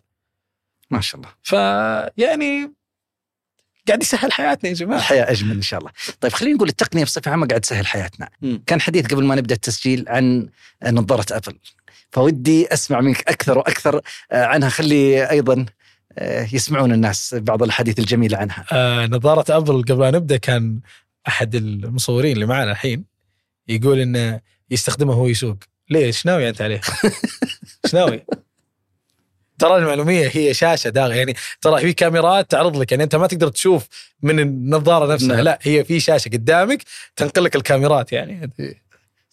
ما 0.91 1.01
شاء 1.01 1.21
الله. 1.21 1.31
فيعني 1.43 2.73
قاعد 3.89 4.03
يسهل 4.03 4.33
حياتنا 4.33 4.71
يا 4.71 4.75
جماعة. 4.75 4.99
الحياة 4.99 5.31
أجمل 5.31 5.53
إن 5.53 5.63
شاء 5.63 5.81
الله. 5.81 5.91
طيب 6.21 6.33
خلينا 6.33 6.57
نقول 6.57 6.69
التقنية 6.69 7.05
بصفة 7.05 7.31
عامة 7.31 7.47
قاعد 7.47 7.61
تسهل 7.61 7.87
حياتنا. 7.87 8.29
مم. 8.43 8.63
كان 8.67 8.81
حديث 8.81 9.07
قبل 9.07 9.25
ما 9.25 9.35
نبدأ 9.35 9.55
التسجيل 9.55 10.05
عن 10.09 10.49
نظارة 10.85 11.37
أبل. 11.37 11.59
فودي 12.11 12.73
أسمع 12.73 13.01
منك 13.01 13.29
أكثر 13.29 13.59
وأكثر 13.59 14.01
آه، 14.33 14.45
عنها. 14.45 14.69
خلي 14.69 15.31
أيضا 15.31 15.67
آه، 16.19 16.49
يسمعون 16.53 16.93
الناس 16.93 17.35
بعض 17.35 17.63
الأحاديث 17.63 17.99
الجميلة 17.99 18.39
عنها. 18.39 18.65
آه 18.73 19.07
نظارة 19.07 19.57
أبل 19.57 19.83
قبل 19.83 20.01
لا 20.01 20.11
نبدأ 20.11 20.37
كان 20.37 20.81
أحد 21.29 21.55
المصورين 21.55 22.33
اللي 22.33 22.47
معنا 22.47 22.71
الحين 22.71 23.05
يقول 23.69 24.01
إنه 24.01 24.41
يستخدمه 24.71 25.11
وهو 25.11 25.27
يسوق. 25.27 25.57
ليه 25.91 26.05
إيش 26.07 26.27
ناوي 26.27 26.49
أنت 26.49 26.63
عليه؟ 26.63 26.81
إيش 27.85 27.95
ناوي؟ 27.95 28.25
ترى 29.59 29.77
المعلومية 29.77 30.31
هي 30.33 30.55
شاشة 30.55 30.91
داغ 30.91 31.13
يعني 31.13 31.37
ترى 31.61 31.81
في 31.81 31.93
كاميرات 31.93 32.51
تعرض 32.51 32.77
لك 32.77 32.93
يعني 32.93 33.05
أنت 33.05 33.17
ما 33.17 33.27
تقدر 33.27 33.49
تشوف 33.49 33.83
من 34.23 34.41
النظارة 34.41 35.13
نفسها 35.13 35.29
نعم. 35.29 35.41
لا 35.41 35.59
هي 35.63 35.85
في 35.85 36.01
شاشة 36.01 36.29
قدامك 36.29 36.83
تنقل 37.17 37.45
لك 37.45 37.57
الكاميرات 37.57 38.13
يعني, 38.13 38.51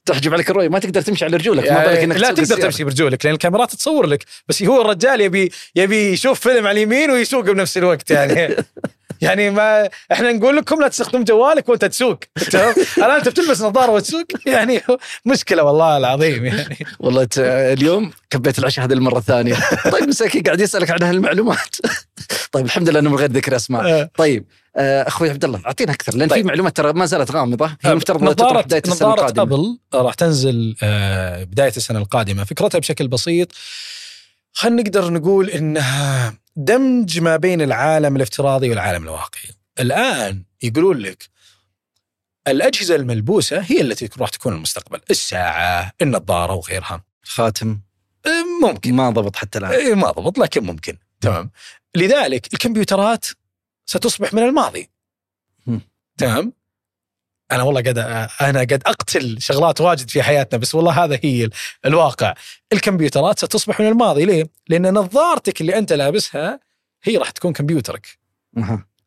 تحجب 0.06 0.34
عليك 0.34 0.50
الرؤية 0.50 0.70
ما 0.70 0.80
تقدر 0.80 1.02
تمشي 1.02 1.26
على 1.26 1.38
رجولك 1.38 1.72
ما 1.72 1.78
بالك 1.78 1.94
يعني 1.94 2.04
إنك 2.04 2.18
لا 2.18 2.28
تقدر 2.28 2.42
السيارة. 2.42 2.62
تمشي 2.62 2.84
برجولك 2.84 3.26
لأن 3.26 3.34
الكاميرات 3.34 3.76
تصور 3.76 4.06
لك 4.06 4.26
بس 4.48 4.64
هو 4.64 4.82
الرجال 4.82 5.22
يبي 5.22 5.52
يبي 5.76 6.12
يشوف 6.12 6.40
فيلم 6.40 6.68
على 6.68 6.78
اليمين 6.78 7.12
ويسوق 7.12 7.44
بنفس 7.44 7.78
الوقت 7.78 8.12
يعني 8.12 8.56
يعني 9.22 9.50
ما 9.50 9.90
إحنا 10.12 10.32
نقول 10.32 10.58
لكم 10.58 10.82
لا 10.82 10.88
تستخدم 10.88 11.24
جوالك 11.24 11.70
وانت 11.70 11.86
تسوق. 11.86 12.20
تمام؟ 12.52 12.76
الان 12.98 13.12
انت 13.12 13.30
بتلبس 13.30 13.62
نظارة 13.62 13.92
وتسوق 13.92 14.26
يعني 14.46 14.82
مشكلة 15.26 15.64
والله 15.64 15.98
العظيم 15.98 16.46
يعني. 16.46 16.78
والله 17.00 17.28
اليوم 17.38 18.12
كبيت 18.30 18.60
العشاء 18.60 18.86
هذه 18.86 18.94
المرة 18.94 19.18
الثانية. 19.18 19.56
طيب 19.92 20.04
مساكين 20.04 20.44
قاعد 20.44 20.62
يسألك 20.62 20.92
عن 20.92 21.04
هالمعلومات. 21.04 21.76
طيب 22.52 22.66
الحمد 22.66 22.90
لله 22.90 23.00
إنه 23.00 23.10
من 23.10 23.16
غير 23.16 23.32
ذكر 23.32 23.56
أسماء. 23.56 23.86
آه. 23.86 24.10
طيب 24.18 24.46
آه، 24.78 25.08
أخوي 25.08 25.30
عبد 25.30 25.46
الله 25.46 25.62
أعطينا 25.66 25.92
أكثر 25.92 26.16
لأن 26.16 26.28
في 26.28 26.34
طيب. 26.36 26.46
معلومات 26.46 26.78
ترى 26.78 26.94
ما 26.94 27.06
زالت 27.06 27.32
غامضة. 27.32 27.78
هي 27.82 27.96
مفترض 27.96 28.22
إنها 28.22 28.34
تطرح 28.34 28.50
نظارة 28.50 28.62
بداية 28.62 28.82
السنة 28.88 29.14
القادمة. 29.14 29.44
ابل 29.44 29.78
راح 29.94 30.14
تنزل 30.14 30.76
آه، 30.84 31.44
بداية 31.44 31.74
السنة 31.78 32.00
القادمة. 32.00 32.44
فكرتها 32.44 32.80
بشكل 32.80 33.08
بسيط. 33.08 33.52
خلينا 34.54 34.82
نقدر 34.82 35.10
نقول 35.10 35.50
إنها 35.50 36.34
دمج 36.56 37.20
ما 37.20 37.38
بين 37.38 37.62
العالم 37.62 38.16
الافتراضي 38.16 38.70
والعالم 38.70 39.04
الواقعي. 39.04 39.54
الآن 39.80 40.44
يقولون 40.64 40.98
لك 40.98 41.30
الأجهزة 42.48 42.96
الملبوسة 42.96 43.60
هي 43.60 43.82
التي 43.82 44.10
راح 44.20 44.30
تكون 44.30 44.54
المستقبل. 44.54 45.02
الساعة 45.10 45.92
النظارة 46.02 46.54
وغيرها. 46.54 47.04
خاتم. 47.24 47.80
آه، 48.26 48.68
ممكن. 48.68 48.94
ما 48.94 49.10
ضبط 49.10 49.36
حتى 49.36 49.60
الآن. 49.60 49.72
إيه، 49.72 49.96
ما 49.96 50.12
ضبط 50.12 50.38
لكن 50.38 50.64
ممكن. 50.64 50.98
تمام. 51.22 51.52
لذلك 51.96 52.54
الكمبيوترات 52.54 53.26
ستصبح 53.86 54.34
من 54.34 54.44
الماضي. 54.44 54.90
تمام. 56.18 56.54
أنا 57.52 57.64
والله 57.64 57.82
قد 57.82 57.98
أنا 58.42 58.60
قد 58.60 58.82
أقتل 58.86 59.42
شغلات 59.42 59.82
واجد 59.82 60.10
في 60.10 60.24
حياتنا 60.24 60.60
بس 60.60 60.76
والله 60.76 61.04
هذا 61.04 61.20
هي 61.24 61.44
ال- 61.46 61.52
الواقع. 61.86 62.34
الكمبيوترات 62.74 63.40
ستصبح 63.40 63.80
من 63.80 63.88
الماضي 63.88 64.26
ليه؟ 64.26 64.50
لأن 64.70 64.94
نظارتك 64.94 65.62
اللي 65.62 65.78
أنت 65.78 65.94
لابسها 65.94 66.60
هي 67.04 67.18
راح 67.18 67.30
تكون 67.30 67.54
كمبيوترك. 67.54 68.08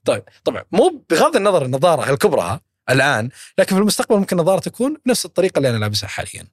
طيب 0.05 0.23
طبعا 0.45 0.65
مو 0.73 1.05
بغض 1.11 1.37
النظر 1.37 1.65
النظارة 1.65 2.11
الكبرى 2.11 2.61
الآن 2.91 3.29
لكن 3.59 3.75
في 3.77 3.81
المستقبل 3.81 4.17
ممكن 4.19 4.39
النظاره 4.39 4.61
تكون 4.61 4.97
بنفس 5.07 5.25
الطريقة 5.25 5.59
اللي 5.59 5.71
أنا 5.71 5.79
لابسها 5.79 6.09
حاليا. 6.09 6.45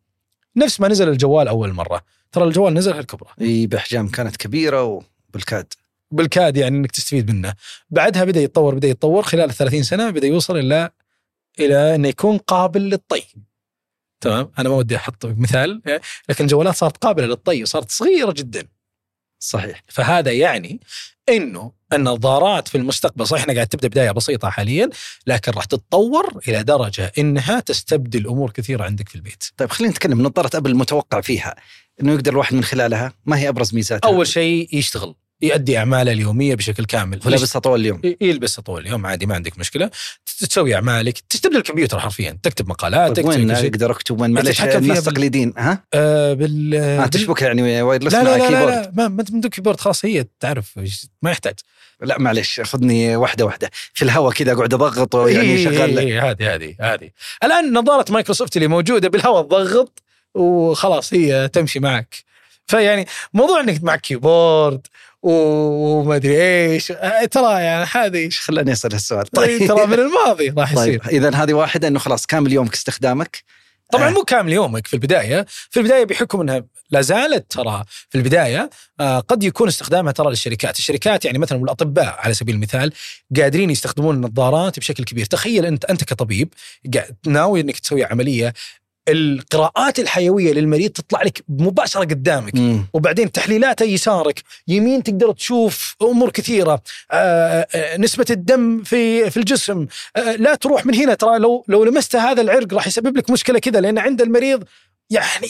نفس 0.55 0.79
ما 0.81 0.87
نزل 0.87 1.09
الجوال 1.09 1.47
أول 1.47 1.73
مرة. 1.73 2.01
ترى 2.31 2.43
الجوال 2.43 2.73
نزل 2.73 2.99
الكبرى 2.99 3.29
إي 3.41 3.67
باحجام 3.67 4.07
كانت 4.07 4.37
كبيرة 4.37 4.83
وبالكاد. 5.29 5.73
بالكاد 6.11 6.57
يعني 6.57 6.77
إنك 6.77 6.91
تستفيد 6.91 7.31
منه. 7.31 7.53
بعدها 7.89 8.23
بدأ 8.23 8.41
يتطور 8.41 8.75
بدأ 8.75 8.87
يتطور 8.87 9.23
خلال 9.23 9.53
30 9.53 9.83
سنة 9.83 10.09
بدأ 10.09 10.27
يوصل 10.27 10.57
إلى 10.57 10.89
إلى 11.59 11.95
انه 11.95 12.07
يكون 12.07 12.37
قابل 12.37 12.81
للطي. 12.81 13.23
تمام؟ 14.21 14.51
أنا 14.59 14.69
ما 14.69 14.75
ودي 14.75 14.95
أحط 14.95 15.25
مثال 15.25 15.81
لكن 16.29 16.43
الجوالات 16.43 16.75
صارت 16.75 16.97
قابلة 16.97 17.25
للطي 17.25 17.63
وصارت 17.63 17.91
صغيرة 17.91 18.31
جدا. 18.31 18.67
صحيح. 19.39 19.83
فهذا 19.87 20.31
يعني 20.31 20.79
إنه 21.29 21.71
النظارات 21.93 22.67
في 22.67 22.77
المستقبل 22.77 23.27
صحيح 23.27 23.43
إنها 23.43 23.55
قاعد 23.55 23.67
تبدأ 23.67 23.87
بداية 23.87 24.11
بسيطة 24.11 24.49
حاليا 24.49 24.89
لكن 25.27 25.51
راح 25.51 25.65
تتطور 25.65 26.41
إلى 26.47 26.63
درجة 26.63 27.11
إنها 27.17 27.59
تستبدل 27.59 28.27
أمور 28.27 28.51
كثيرة 28.51 28.83
عندك 28.83 29.09
في 29.09 29.15
البيت. 29.15 29.43
طيب 29.57 29.69
خلينا 29.69 29.91
نتكلم 29.91 30.21
نظاره 30.21 30.57
Apple 30.57 30.71
المتوقع 30.71 31.21
فيها 31.21 31.55
إنه 32.01 32.13
يقدر 32.13 32.31
الواحد 32.31 32.55
من 32.55 32.63
خلالها؟ 32.63 33.13
ما 33.25 33.37
هي 33.37 33.49
أبرز 33.49 33.75
ميزاتها؟ 33.75 34.09
أول 34.09 34.27
شيء 34.27 34.77
يشتغل. 34.77 35.15
يؤدي 35.41 35.77
أعماله 35.77 36.11
اليومية 36.11 36.55
بشكل 36.55 36.85
كامل. 36.85 37.19
ولابسها 37.25 37.59
طول 37.59 37.79
اليوم. 37.79 38.01
يلبسها 38.21 38.61
طول 38.61 38.81
اليوم 38.81 39.05
عادي 39.05 39.25
ما 39.25 39.35
عندك 39.35 39.59
مشكلة. 39.59 39.89
تسوي 40.39 40.75
أعمالك 40.75 41.19
تستبدل 41.19 41.57
الكمبيوتر 41.57 41.99
حرفيا 41.99 42.37
تكتب 42.43 42.69
مقالاتك 42.69 43.15
طيب 43.15 43.25
وين. 43.25 43.51
أقدر 43.51 43.91
أكتب 43.91 44.21
وين؟ 44.21 44.31
معلش 44.31 44.61
الناس 44.61 45.03
تقليدين 45.03 45.53
ها؟ 45.57 45.83
آه 45.93 46.33
بال 46.33 46.75
آه 46.75 46.99
بال- 46.99 47.09
تشبكها 47.09 47.47
يعني 47.47 47.81
wireless 47.81 48.13
لا 48.13 48.23
مع 48.23 48.29
لا 48.29 48.37
لا, 48.37 48.43
لا, 48.43 48.47
keyboard 48.49 48.73
لا 48.73 48.91
ما 48.95 49.07
ما 49.07 49.25
من 49.31 49.41
keyboard 49.41 49.79
خلاص 49.79 50.05
هي 50.05 50.25
تعرف 50.39 50.79
ما 51.21 51.31
يحتاج. 51.31 51.55
لا 52.01 52.19
معلش 52.19 52.61
خذني 52.61 53.15
واحدة 53.15 53.45
واحدة. 53.45 53.69
في 53.93 54.01
الهواء 54.01 54.33
كذا 54.33 54.51
اقعد 54.51 54.73
أضغط 54.73 55.15
يعني 55.15 55.41
إيه، 55.41 55.65
شغال 55.65 55.99
إيه، 55.99 56.29
هذه 56.31 56.55
هذه 56.55 56.75
هذه 56.79 57.09
الآن 57.43 57.73
نظارة 57.73 58.11
مايكروسوفت 58.11 58.57
اللي 58.57 58.67
موجودة 58.67 59.09
بالهواء 59.09 59.43
تضغط 59.43 60.01
وخلاص 60.35 61.13
هي 61.13 61.47
تمشي 61.53 61.79
معك. 61.79 62.15
فيعني 62.67 63.07
موضوع 63.33 63.59
إنك 63.59 63.83
معك 63.83 64.01
keyboard 64.01 64.87
وما 65.23 66.15
أدري 66.15 66.41
إيش. 66.41 66.91
آه، 66.91 67.25
ترى 67.25 67.61
يعني 67.61 67.85
هذه 67.91 68.17
إيش. 68.17 68.39
خلاني 68.39 68.71
أسأل 68.71 68.93
هالسؤال. 68.93 69.27
طيب 69.27 69.67
ترى 69.67 69.85
من 69.85 69.99
الماضي 69.99 70.49
راح 70.57 70.71
يصير. 70.73 70.99
طيب 70.99 71.13
إذا 71.13 71.35
هذه 71.35 71.53
واحدة 71.53 71.87
إنه 71.87 71.99
خلاص 71.99 72.25
كامل 72.25 72.53
يومك 72.53 72.73
استخدامك. 72.73 73.43
طبعا 73.91 74.07
آه. 74.07 74.11
مو 74.11 74.23
كامل 74.23 74.53
يومك 74.53 74.87
في 74.87 74.93
البداية. 74.93 75.45
في 75.69 75.79
البداية 75.79 76.05
بحكم 76.05 76.41
إنها 76.41 76.63
لا 76.89 77.01
زالت 77.01 77.51
ترى 77.51 77.83
في 78.09 78.17
البداية 78.17 78.69
آه، 78.99 79.19
قد 79.19 79.43
يكون 79.43 79.67
استخدامها 79.67 80.11
ترى 80.11 80.29
للشركات. 80.29 80.79
الشركات 80.79 81.25
يعني 81.25 81.37
مثلا 81.37 81.63
الأطباء 81.63 82.15
على 82.19 82.33
سبيل 82.33 82.55
المثال 82.55 82.93
قادرين 83.37 83.69
يستخدمون 83.69 84.15
النظارات 84.15 84.79
بشكل 84.79 85.03
كبير. 85.03 85.25
تخيل 85.25 85.65
أنت 85.65 85.85
أنت 85.85 86.03
كطبيب 86.03 86.53
ناوي 87.27 87.61
إنك 87.61 87.79
تسوي 87.79 88.03
عملية 88.03 88.53
القراءات 89.11 89.99
الحيوية 89.99 90.53
للمريض 90.53 90.91
تطلع 90.91 91.21
لك 91.21 91.43
مباشرة 91.49 92.01
قدامك. 92.01 92.55
مم. 92.55 92.85
وبعدين 92.93 93.31
تحليلاته 93.31 93.83
يسارك. 93.83 94.43
يمين 94.67 95.03
تقدر 95.03 95.31
تشوف 95.31 95.95
أمور 96.01 96.29
كثيرة. 96.29 96.81
آه، 97.11 97.67
آه، 97.75 97.97
نسبة 97.97 98.25
الدم 98.29 98.83
في 98.83 99.29
في 99.29 99.37
الجسم. 99.37 99.87
آه، 100.15 100.35
لا 100.35 100.55
تروح 100.55 100.85
من 100.85 100.95
هنا 100.95 101.13
ترى. 101.13 101.39
لو 101.39 101.65
لو 101.67 101.83
لمست 101.83 102.15
هذا 102.15 102.41
العرق 102.41 102.73
راح 102.73 102.87
يسبب 102.87 103.17
لك 103.17 103.29
مشكلة 103.29 103.59
كذا 103.59 103.81
لأن 103.81 103.97
عند 103.97 104.21
المريض 104.21 104.63
يعني 105.09 105.47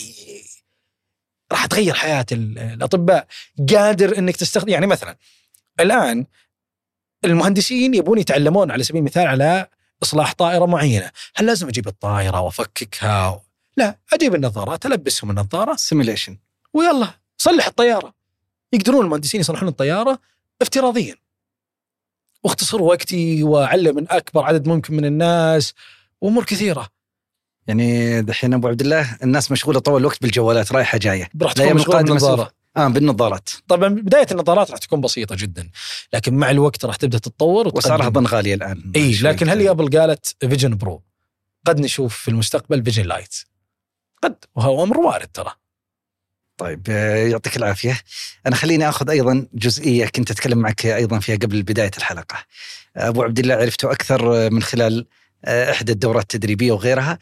راح 1.52 1.66
تغير 1.66 1.94
حياة 1.94 2.26
ال- 2.32 2.60
الأطباء. 2.60 3.28
قادر 3.70 4.18
إنك 4.18 4.36
تستخدم 4.36 4.70
يعني 4.70 4.88
مثلا 4.88 5.18
الآن 5.80 6.26
المهندسين 7.26 7.94
يبون 7.94 8.18
يتعلمون 8.18 8.72
على 8.72 8.84
سبيل 8.84 9.00
المثال 9.00 9.28
على 9.28 9.68
إصلاح 10.04 10.34
طائرة 10.34 10.66
معينة، 10.66 11.12
هل 11.36 11.46
لازم 11.46 11.68
أجيب 11.68 11.88
الطائرة 11.88 12.42
وأفككها؟ 12.42 13.42
لا 13.82 14.00
أجيب 14.14 14.36
النظارات 14.36 14.86
ألبسهم 14.86 15.30
النظارة 15.30 15.76
سيميليشن 15.76 16.38
ويلا 16.74 17.08
صلح 17.38 17.68
الطيارة. 17.68 18.14
يقدرون 18.74 19.06
المهندسين 19.06 19.42
يصلحون 19.42 19.68
الطيارة 19.70 20.20
افتراضيا. 20.62 21.16
واختصر 22.44 22.82
وقتي 22.82 23.44
وأعلم 23.44 23.96
من 23.96 24.12
أكبر 24.12 24.44
عدد 24.44 24.68
ممكن 24.68 24.94
من 24.94 25.06
الناس 25.06 25.74
وأمور 26.22 26.44
كثيرة. 26.44 26.88
يعني 27.68 28.22
دحين 28.22 28.54
أبو 28.54 28.68
عبد 28.68 28.82
الله 28.82 29.18
الناس 29.24 29.52
مشغولة 29.52 29.80
طول 29.80 30.02
الوقت 30.02 30.22
بالجوالات 30.22 30.72
رايحة 30.72 30.98
جاية. 30.98 31.30
راح 31.42 31.52
تكون 31.52 31.64
الأيام 31.64 31.76
مشغول 31.76 31.96
القادمة 31.96 32.20
بالنظاره 32.20 32.52
آه 32.78 32.88
بالنظارات. 32.88 33.50
طبعا 33.68 33.90
بداية 33.90 34.28
النظارات 34.32 34.72
راح 34.72 34.80
تكون 34.80 35.02
بسيطة 35.02 35.36
جدا 35.36 35.70
لكن 36.14 36.34
مع 36.34 36.52
الوقت 36.52 36.86
راح 36.86 36.96
تبدأ 36.96 37.18
تتطور 37.18 37.68
واسعارها. 37.68 38.08
اظن 38.08 38.26
غالية 38.26 38.54
الآن. 38.54 38.92
إي 38.96 39.12
لكن 39.22 39.50
هل. 39.50 39.68
Apple 39.68 40.00
قالت 40.00 40.36
Vision 40.40 40.78
Pro 40.78 41.04
قد 41.66 41.80
نشوف 41.80 42.18
في 42.18 42.28
المستقبل 42.28 42.84
Vision 42.84 43.04
Lite 43.04 43.36
قد 44.22 44.36
وهو 44.56 44.84
أمر 44.84 45.00
وارد 45.00 45.28
ترى. 45.28 45.52
طيب 46.58 46.88
آه، 46.90 47.16
يعطيك 47.16 47.58
العافية. 47.58 48.00
أنا 48.48 48.56
خليني 48.56 48.90
آخذ 48.90 49.10
أيضا 49.10 49.48
جزئية 49.54 50.06
كنت 50.06 50.32
أتكلم 50.32 50.58
معك 50.58 50.86
أيضا 50.86 51.20
فيها 51.20 51.36
قبل 51.36 51.64
بداية 51.64 51.92
الحلقة. 51.98 52.36
أبو 52.98 53.24
عبد 53.24 53.40
الله 53.40 53.56
عرفته 53.56 53.92
أكثر 53.92 54.36
آه، 54.36 54.50
من 54.50 54.64
خلال 54.64 55.06
آه، 55.46 55.72
إحدى 55.72 55.92
الدورات 55.92 56.24
التدريبية 56.24 56.72
وغيرها. 56.72 57.20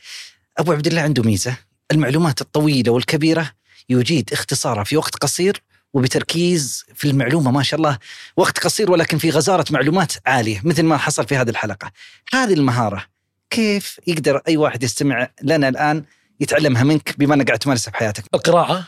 أبو 0.58 0.72
عبد 0.72 0.88
الله 0.88 1.02
عنده 1.02 1.24
ميزة 1.24 1.56
المعلومات 1.92 2.42
الطويلة 2.42 2.92
والكبيرة 2.92 3.52
يجيد 3.90 4.30
اختصارها 4.34 4.84
في 4.84 4.98
وقت 4.98 5.16
قصير 5.16 5.64
وبتركيز 5.94 6.86
في 6.96 7.08
المعلومة 7.08 7.52
ما 7.52 7.64
شاء 7.64 7.78
الله 7.78 7.98
وقت 8.38 8.60
قصير 8.60 8.92
ولكن 8.92 9.18
في 9.18 9.30
غزارة 9.30 9.66
معلومات 9.72 10.14
عالية 10.26 10.62
مثل 10.64 10.84
ما 10.84 10.98
حصل 10.98 11.28
في 11.28 11.36
هذه 11.36 11.50
الحلقة. 11.50 11.92
هذه 12.34 12.54
المهارة 12.54 13.06
كيف 13.50 14.00
يقدر 14.08 14.42
أي 14.48 14.58
واحد 14.58 14.84
يستمع 14.84 15.30
لنا 15.44 15.70
الآن 15.70 16.04
يتعلمها 16.40 16.84
منك 16.84 17.16
بما 17.20 17.36
انك 17.36 17.48
قاعد 17.48 17.60
تمارسها 17.60 17.92
في 17.92 17.98
حياتك. 17.98 18.24
القراءة 18.34 18.88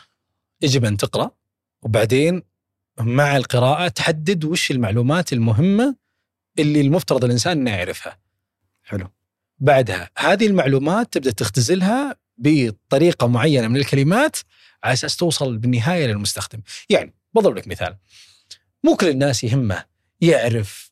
يجب 0.62 0.86
أن 0.86 0.98
تقرأ 0.98 1.32
وبعدين 1.82 2.44
مع 3.00 3.38
القراءة 3.38 3.88
تحدد 3.88 4.46
وش 4.46 4.72
المعلومات 4.72 5.34
المهمة 5.34 5.96
اللي 6.60 6.82
المفترض 6.82 7.24
الإنسان 7.24 7.58
إنه 7.58 7.72
يعرفها. 7.72 8.20
حلو. 8.84 9.08
بعدها 9.60 10.10
هذه 10.18 10.48
المعلومات 10.48 11.14
تبدأ 11.14 11.32
تختزلها 11.32 12.16
بطريقة 12.38 13.28
معينة 13.28 13.68
من 13.68 13.76
الكلمات 13.76 14.38
على 14.84 14.94
أساس 14.94 15.16
توصل 15.16 15.58
بالنهاية 15.58 16.08
للمستخدم. 16.08 16.62
يعني 16.90 17.14
بضرب 17.34 17.58
لك 17.58 17.68
مثال. 17.68 17.98
مو 18.84 18.96
كل 18.96 19.10
الناس 19.10 19.44
يهمه 19.44 19.86
يعرف 20.22 20.92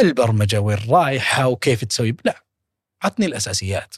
البرمجة 0.00 0.60
وين 0.60 0.78
رايحة 0.88 1.46
وكيف 1.46 1.84
تسوي 1.84 2.16
لا. 2.24 2.42
عطني 3.02 3.26
الأساسيات. 3.26 3.94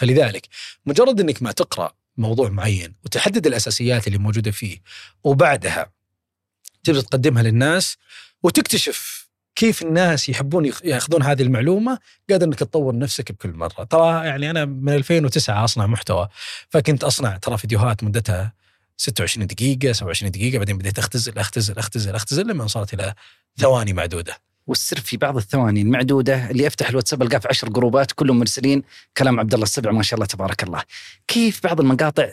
فلذلك 0.00 0.48
مجرد 0.86 1.20
إنك 1.20 1.42
ما 1.42 1.52
تقرأ 1.52 1.92
موضوع 2.16 2.48
معين 2.48 2.94
وتحدد 3.04 3.46
الأساسيات 3.46 4.06
اللي 4.06 4.18
موجودة 4.18 4.50
فيه 4.50 4.78
وبعدها 5.24 5.92
تبدأ 6.84 7.00
تقدمها 7.00 7.42
للناس 7.42 7.96
وتكتشف 8.42 9.28
كيف 9.54 9.82
الناس 9.82 10.28
يحبون 10.28 10.72
يأخذون 10.84 11.22
هذه 11.22 11.42
المعلومة 11.42 11.98
قادر 12.30 12.46
إنك 12.46 12.58
تطور 12.58 12.98
نفسك 12.98 13.32
بكل 13.32 13.52
مرة. 13.52 13.84
ترى 13.84 14.26
يعني 14.26 14.50
أنا 14.50 14.64
من 14.64 14.92
2009 14.94 15.64
أصنع 15.64 15.86
محتوى 15.86 16.28
فكنت 16.68 17.04
أصنع 17.04 17.36
ترى 17.36 17.58
فيديوهات 17.58 18.04
مدتها 18.04 18.52
26 18.96 19.46
دقيقة 19.46 19.92
27 19.92 20.30
دقيقة 20.30 20.58
بعدين 20.58 20.78
بديت 20.78 20.98
أختزل 20.98 21.38
أختزل 21.38 21.78
أختزل 21.78 22.14
أختزل 22.14 22.46
لما 22.46 22.64
وصلت 22.64 22.94
إلى 22.94 23.14
ثواني 23.58 23.92
معدودة. 23.92 24.49
والسر 24.66 25.00
في 25.00 25.16
بعض 25.16 25.36
الثواني 25.36 25.82
المعدودة 25.82 26.50
اللي 26.50 26.66
أفتح 26.66 26.88
الواتساب 26.88 27.22
ألقاه 27.22 27.38
في 27.38 27.48
عشر 27.48 27.68
جروبات 27.68 28.12
كلهم 28.12 28.38
مرسلين 28.38 28.82
كلام 29.16 29.40
عبد 29.40 29.54
الله 29.54 29.64
السبع 29.64 29.90
ما 29.90 30.02
شاء 30.02 30.14
الله 30.14 30.26
تبارك 30.26 30.62
الله. 30.62 30.82
كيف 31.28 31.60
بعض 31.64 31.80
المقاطع 31.80 32.28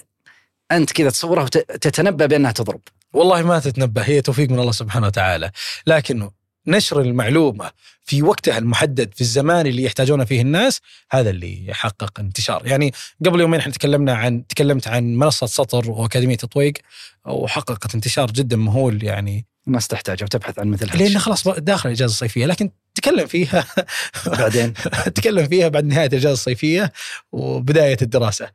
أنت 0.72 0.92
كذا 0.92 1.10
تصورها 1.10 1.44
وتتنبا 1.44 2.26
بأنها 2.26 2.52
تضرب؟ 2.52 2.82
والله 3.14 3.44
ما 3.44 3.60
تتنبه 3.60 4.02
هي 4.02 4.22
توفيق 4.22 4.50
من 4.50 4.60
الله 4.60 4.72
سبحانه 4.72 5.08
وتعالى 5.08 5.52
لكنه 5.88 6.32
نشر 6.68 7.02
المعلومة 7.02 7.72
في 8.04 8.24
وقتها 8.24 8.58
المحدد 8.58 9.14
في 9.14 9.22
الزمان 9.22 9.68
اللي 9.68 9.84
يحتاجونه 9.84 10.26
فيه 10.26 10.42
الناس 10.42 10.82
هذا 11.12 11.30
اللي 11.30 11.68
يحقق 11.68 12.20
انتشار 12.20 12.68
يعني 12.68 12.94
قبل 13.26 13.42
يومين 13.42 13.60
إحنا 13.60 13.74
تكلمنا 13.74 14.14
عن 14.16 14.48
تكلمت 14.48 14.88
عن 14.88 15.16
منصة 15.16 15.48
سطر 15.48 15.92
وأكاديمية 15.92 16.36
تطويق 16.36 16.74
وحققت 17.26 17.96
انتشار 17.96 18.32
جدا 18.32 18.58
مهول 18.58 19.04
يعني 19.04 19.46
الناس 19.68 19.88
تحتاج 19.88 20.24
وتبحث 20.24 20.60
عن 20.60 20.68
مثل 20.68 20.90
هذا 20.90 20.98
لأن 20.98 21.20
خلاص 21.20 21.48
داخل 21.48 21.90
الإجازة 21.90 22.12
الصيفية 22.12 22.46
لكن 22.46 22.72
تكلم 22.96 23.28
فيها. 23.28 23.66
بعدين؟ 24.26 24.74
تكلم 25.16 25.48
فيها 25.48 25.68
بعد 25.68 25.86
نهاية 25.86 26.08
الإجازة 26.08 26.34
الصيفية 26.34 26.94
وبداية 27.32 27.98
الدراسة. 28.02 28.52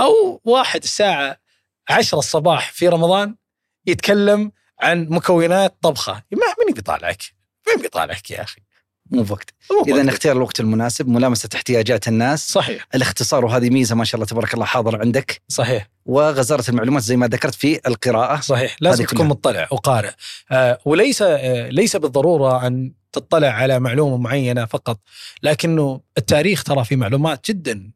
أو 0.00 0.40
واحد 0.44 0.82
الساعة 0.82 1.40
10 1.88 2.18
الصباح 2.18 2.72
في 2.72 2.88
رمضان 2.88 3.36
يتكلم 3.86 4.52
عن 4.80 5.06
مكونات 5.10 5.76
طبخة. 5.82 6.12
ما 6.12 6.66
من 6.66 6.74
بيطالعك 6.74 7.22
مين 7.68 7.82
بيطالعك 7.82 8.30
يا 8.30 8.42
أخي؟ 8.42 8.65
مو 9.10 9.22
بوقت. 9.22 9.54
إذا 9.88 10.08
اختيار 10.08 10.36
الوقت 10.36 10.60
المناسب 10.60 11.08
ملامسة 11.08 11.48
احتياجات 11.54 12.08
الناس. 12.08 12.48
صحيح. 12.48 12.86
الاختصار 12.94 13.44
وهذه 13.44 13.70
ميزة 13.70 13.94
ما 13.94 14.04
شاء 14.04 14.14
الله 14.14 14.26
تبارك 14.26 14.54
الله 14.54 14.64
حاضر 14.64 15.00
عندك. 15.00 15.42
صحيح. 15.48 15.90
وغزارة 16.06 16.70
المعلومات 16.70 17.02
زي 17.02 17.16
ما 17.16 17.26
ذكرت 17.26 17.54
في 17.54 17.80
القراءة. 17.86 18.40
صحيح. 18.40 18.76
لازم 18.80 19.04
تكون 19.04 19.26
مطلع 19.26 19.68
وقارئ. 19.70 20.10
آه 20.50 20.78
وليس 20.84 21.22
آه 21.22 21.68
ليس 21.68 21.96
بالضرورة 21.96 22.66
أن 22.66 22.92
تطلع 23.12 23.48
على 23.48 23.80
معلومة 23.80 24.16
معينة 24.16 24.64
فقط. 24.64 25.00
لكنه 25.42 26.00
التاريخ 26.18 26.62
ترى 26.62 26.84
في 26.84 26.96
معلومات 26.96 27.50
جدا 27.50 27.90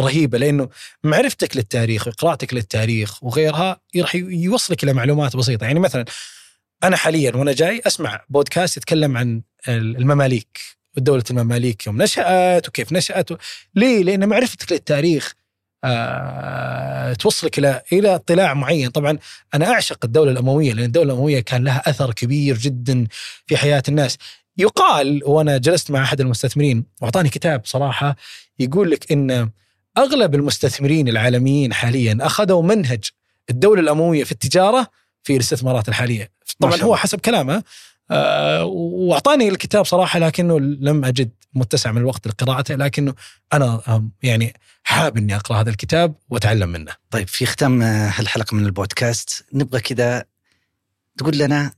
رهيبة 0.00 0.38
لأنه 0.38 0.68
معرفتك 1.04 1.56
للتاريخ 1.56 2.08
وقراءتك 2.08 2.54
للتاريخ 2.54 3.24
وغيرها 3.24 3.80
راح 3.96 4.14
يوصلك 4.14 4.84
إلى 4.84 4.92
معلومات 4.92 5.36
بسيطة. 5.36 5.64
يعني 5.64 5.80
مثلا 5.80 6.04
أنا 6.84 6.96
حاليا 6.96 7.36
وأنا 7.36 7.52
جاي 7.52 7.82
أسمع 7.86 8.20
بودكاست 8.28 8.76
يتكلم 8.76 9.16
عن 9.16 9.42
المماليك 9.68 10.60
ودولة 10.96 11.24
المماليك 11.30 11.86
يوم 11.86 12.02
نشأت 12.02 12.68
وكيف 12.68 12.92
نشأت 12.92 13.28
ليه؟ 13.74 14.02
لأن 14.02 14.28
معرفتك 14.28 14.72
للتاريخ 14.72 15.34
آه 15.84 17.12
توصلك 17.12 17.58
إلى 17.58 17.82
إلى 17.92 18.14
اطلاع 18.14 18.54
معين. 18.54 18.90
طبعا 18.90 19.18
أنا 19.54 19.70
أعشق 19.70 19.98
الدولة 20.04 20.30
الأموية 20.30 20.72
لأن 20.72 20.84
الدولة 20.84 21.12
الأموية 21.12 21.40
كان 21.40 21.64
لها 21.64 21.90
أثر 21.90 22.12
كبير 22.12 22.58
جدا 22.58 23.06
في 23.46 23.56
حياة 23.56 23.82
الناس. 23.88 24.18
يقال 24.58 25.20
وأنا 25.24 25.58
جلست 25.58 25.90
مع 25.90 26.02
أحد 26.02 26.20
المستثمرين 26.20 26.84
وأعطاني 27.00 27.28
كتاب 27.28 27.62
صراحة 27.64 28.16
يقول 28.58 28.90
لك 28.90 29.12
إن 29.12 29.50
أغلب 29.98 30.34
المستثمرين 30.34 31.08
العالميين 31.08 31.72
حاليا 31.72 32.18
أخذوا 32.20 32.62
منهج 32.62 33.04
الدولة 33.50 33.80
الأموية 33.80 34.24
في 34.24 34.32
التجارة 34.32 34.86
في 35.22 35.36
الاستثمارات 35.36 35.88
الحالية. 35.88 36.30
طبعا 36.60 36.76
هو 36.76 36.96
حسب 36.96 37.20
كلامه 37.20 37.62
آه 38.10 38.64
وأعطاني 38.64 39.48
الكتاب 39.48 39.84
صراحة 39.84 40.18
لكنه 40.18 40.60
لم 40.60 41.04
أجد 41.04 41.30
متسع 41.54 41.92
من 41.92 41.98
الوقت 41.98 42.28
لقراءته 42.28 42.74
لكنه 42.74 43.14
أنا 43.52 43.82
يعني 44.22 44.54
حاب 44.84 45.16
إني 45.16 45.36
أقرأ 45.36 45.60
هذا 45.60 45.70
الكتاب 45.70 46.14
وأتعلم 46.30 46.68
منه. 46.68 46.92
طيب 47.10 47.28
في 47.28 47.46
ختام 47.46 47.82
هالحلقة 47.82 48.54
من 48.54 48.66
البودكاست 48.66 49.44
نبغى 49.52 49.80
كذا 49.80 50.24
تقول 51.18 51.38
لنا 51.38 51.72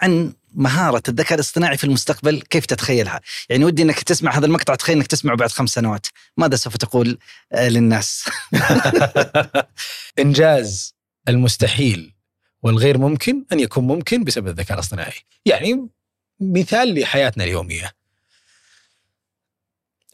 عن 0.00 0.34
مهارة 0.54 1.02
الذكاء 1.08 1.34
الاصطناعي 1.34 1.76
في 1.76 1.84
المستقبل 1.84 2.42
كيف 2.42 2.66
تتخيلها؟ 2.66 3.20
يعني 3.48 3.64
ودي 3.64 3.82
إنك 3.82 4.02
تسمع 4.02 4.38
هذا 4.38 4.46
المقطع 4.46 4.74
تخيل 4.74 4.96
إنك 4.96 5.06
تسمعه 5.06 5.36
بعد 5.36 5.50
خمس 5.50 5.70
سنوات، 5.70 6.06
ماذا 6.36 6.56
سوف 6.56 6.76
تقول 6.76 7.18
للناس؟ 7.54 8.24
إنجاز 10.18 10.94
المستحيل 11.28 12.13
والغير 12.64 12.98
ممكن 12.98 13.44
أن 13.52 13.60
يكون 13.60 13.86
ممكن 13.86 14.24
بسبب 14.24 14.48
الذكاء 14.48 14.74
الاصطناعي. 14.74 15.12
يعني 15.46 15.88
مثال 16.40 17.00
لحياتنا 17.00 17.44
اليومية. 17.44 17.92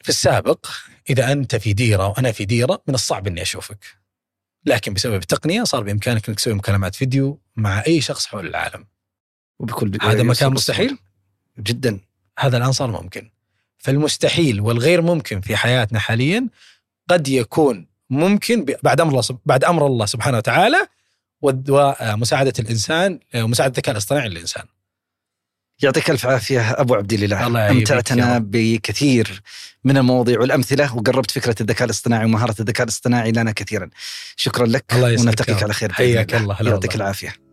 في 0.03 0.09
السابق 0.09 0.67
إذا 1.11 1.33
أنت 1.33 1.57
في 1.57 1.73
ديرة 1.73 2.09
وأنا 2.09 2.33
في 2.33 2.45
ديرة 2.45 2.83
من 2.87 2.95
الصعب 2.95 3.27
أني 3.27 3.43
أشوفك. 3.43 3.85
لكن 4.67 4.95
بسبب 4.95 5.15
التقنية 5.15 5.65
صار 5.65 5.83
بإمكانك 5.83 6.29
أنك 6.29 6.39
تسوي 6.39 6.55
مكالمات 6.55 6.95
فيديو 6.95 7.41
مع 7.57 7.83
أي 7.87 8.01
شخص 8.01 8.27
حول 8.27 8.47
العالم. 8.47 8.87
وبكل 9.59 9.99
هذا 10.03 10.23
مكان 10.23 10.53
مستحيل؟ 10.53 10.99
جدا. 11.59 12.01
هذا 12.39 12.57
الآن 12.57 12.73
صار 12.73 12.91
ممكن. 12.91 13.31
فالمستحيل 13.79 14.61
والغير 14.61 15.03
ممكن 15.03 15.41
في 15.41 15.57
حياتنا 15.57 15.99
حاليا 15.99 16.49
قد 17.09 17.29
يكون 17.29 17.87
ممكن 18.11 18.65
بعد 18.83 19.01
أمر 19.01 19.11
الله 19.11 19.39
بعد 19.47 19.65
أمر 19.65 19.87
الله 19.87 20.07
سبحانه 20.07 20.37
وتعالى 20.37 20.89
ومساعده 21.42 22.53
الإنسان 22.59 23.20
ومساعده 23.35 23.72
الذكاء 23.72 23.92
الاصطناعي 23.92 24.29
للإنسان. 24.29 24.64
يعطيك 25.83 26.11
ألف 26.11 26.26
عافية 26.26 26.70
أبو 26.70 26.94
عبد 26.94 27.12
الاله 27.12 27.70
امتعتنا 27.70 28.38
بكثير 28.38 29.42
من 29.85 29.96
المواضيع 29.96 30.40
والأمثلة 30.40 30.96
وقربت 30.96 31.31
فكرة 31.31 31.55
الذكاء 31.61 31.85
الاصطناعي 31.85 32.24
ومهارة 32.24 32.55
الذكاء 32.61 32.85
الاصطناعي 32.85 33.33
لنا 33.33 33.53
كثيرا. 33.53 33.90
شكرا 34.37 34.66
لك 34.66 34.85
الله 34.92 35.20
ونلتقيك 35.20 35.62
على 35.62 35.72
خير 35.72 35.92
حياك 35.92 36.35
الله 36.35 36.57
يعطيك 36.61 36.94
العافية. 36.94 37.50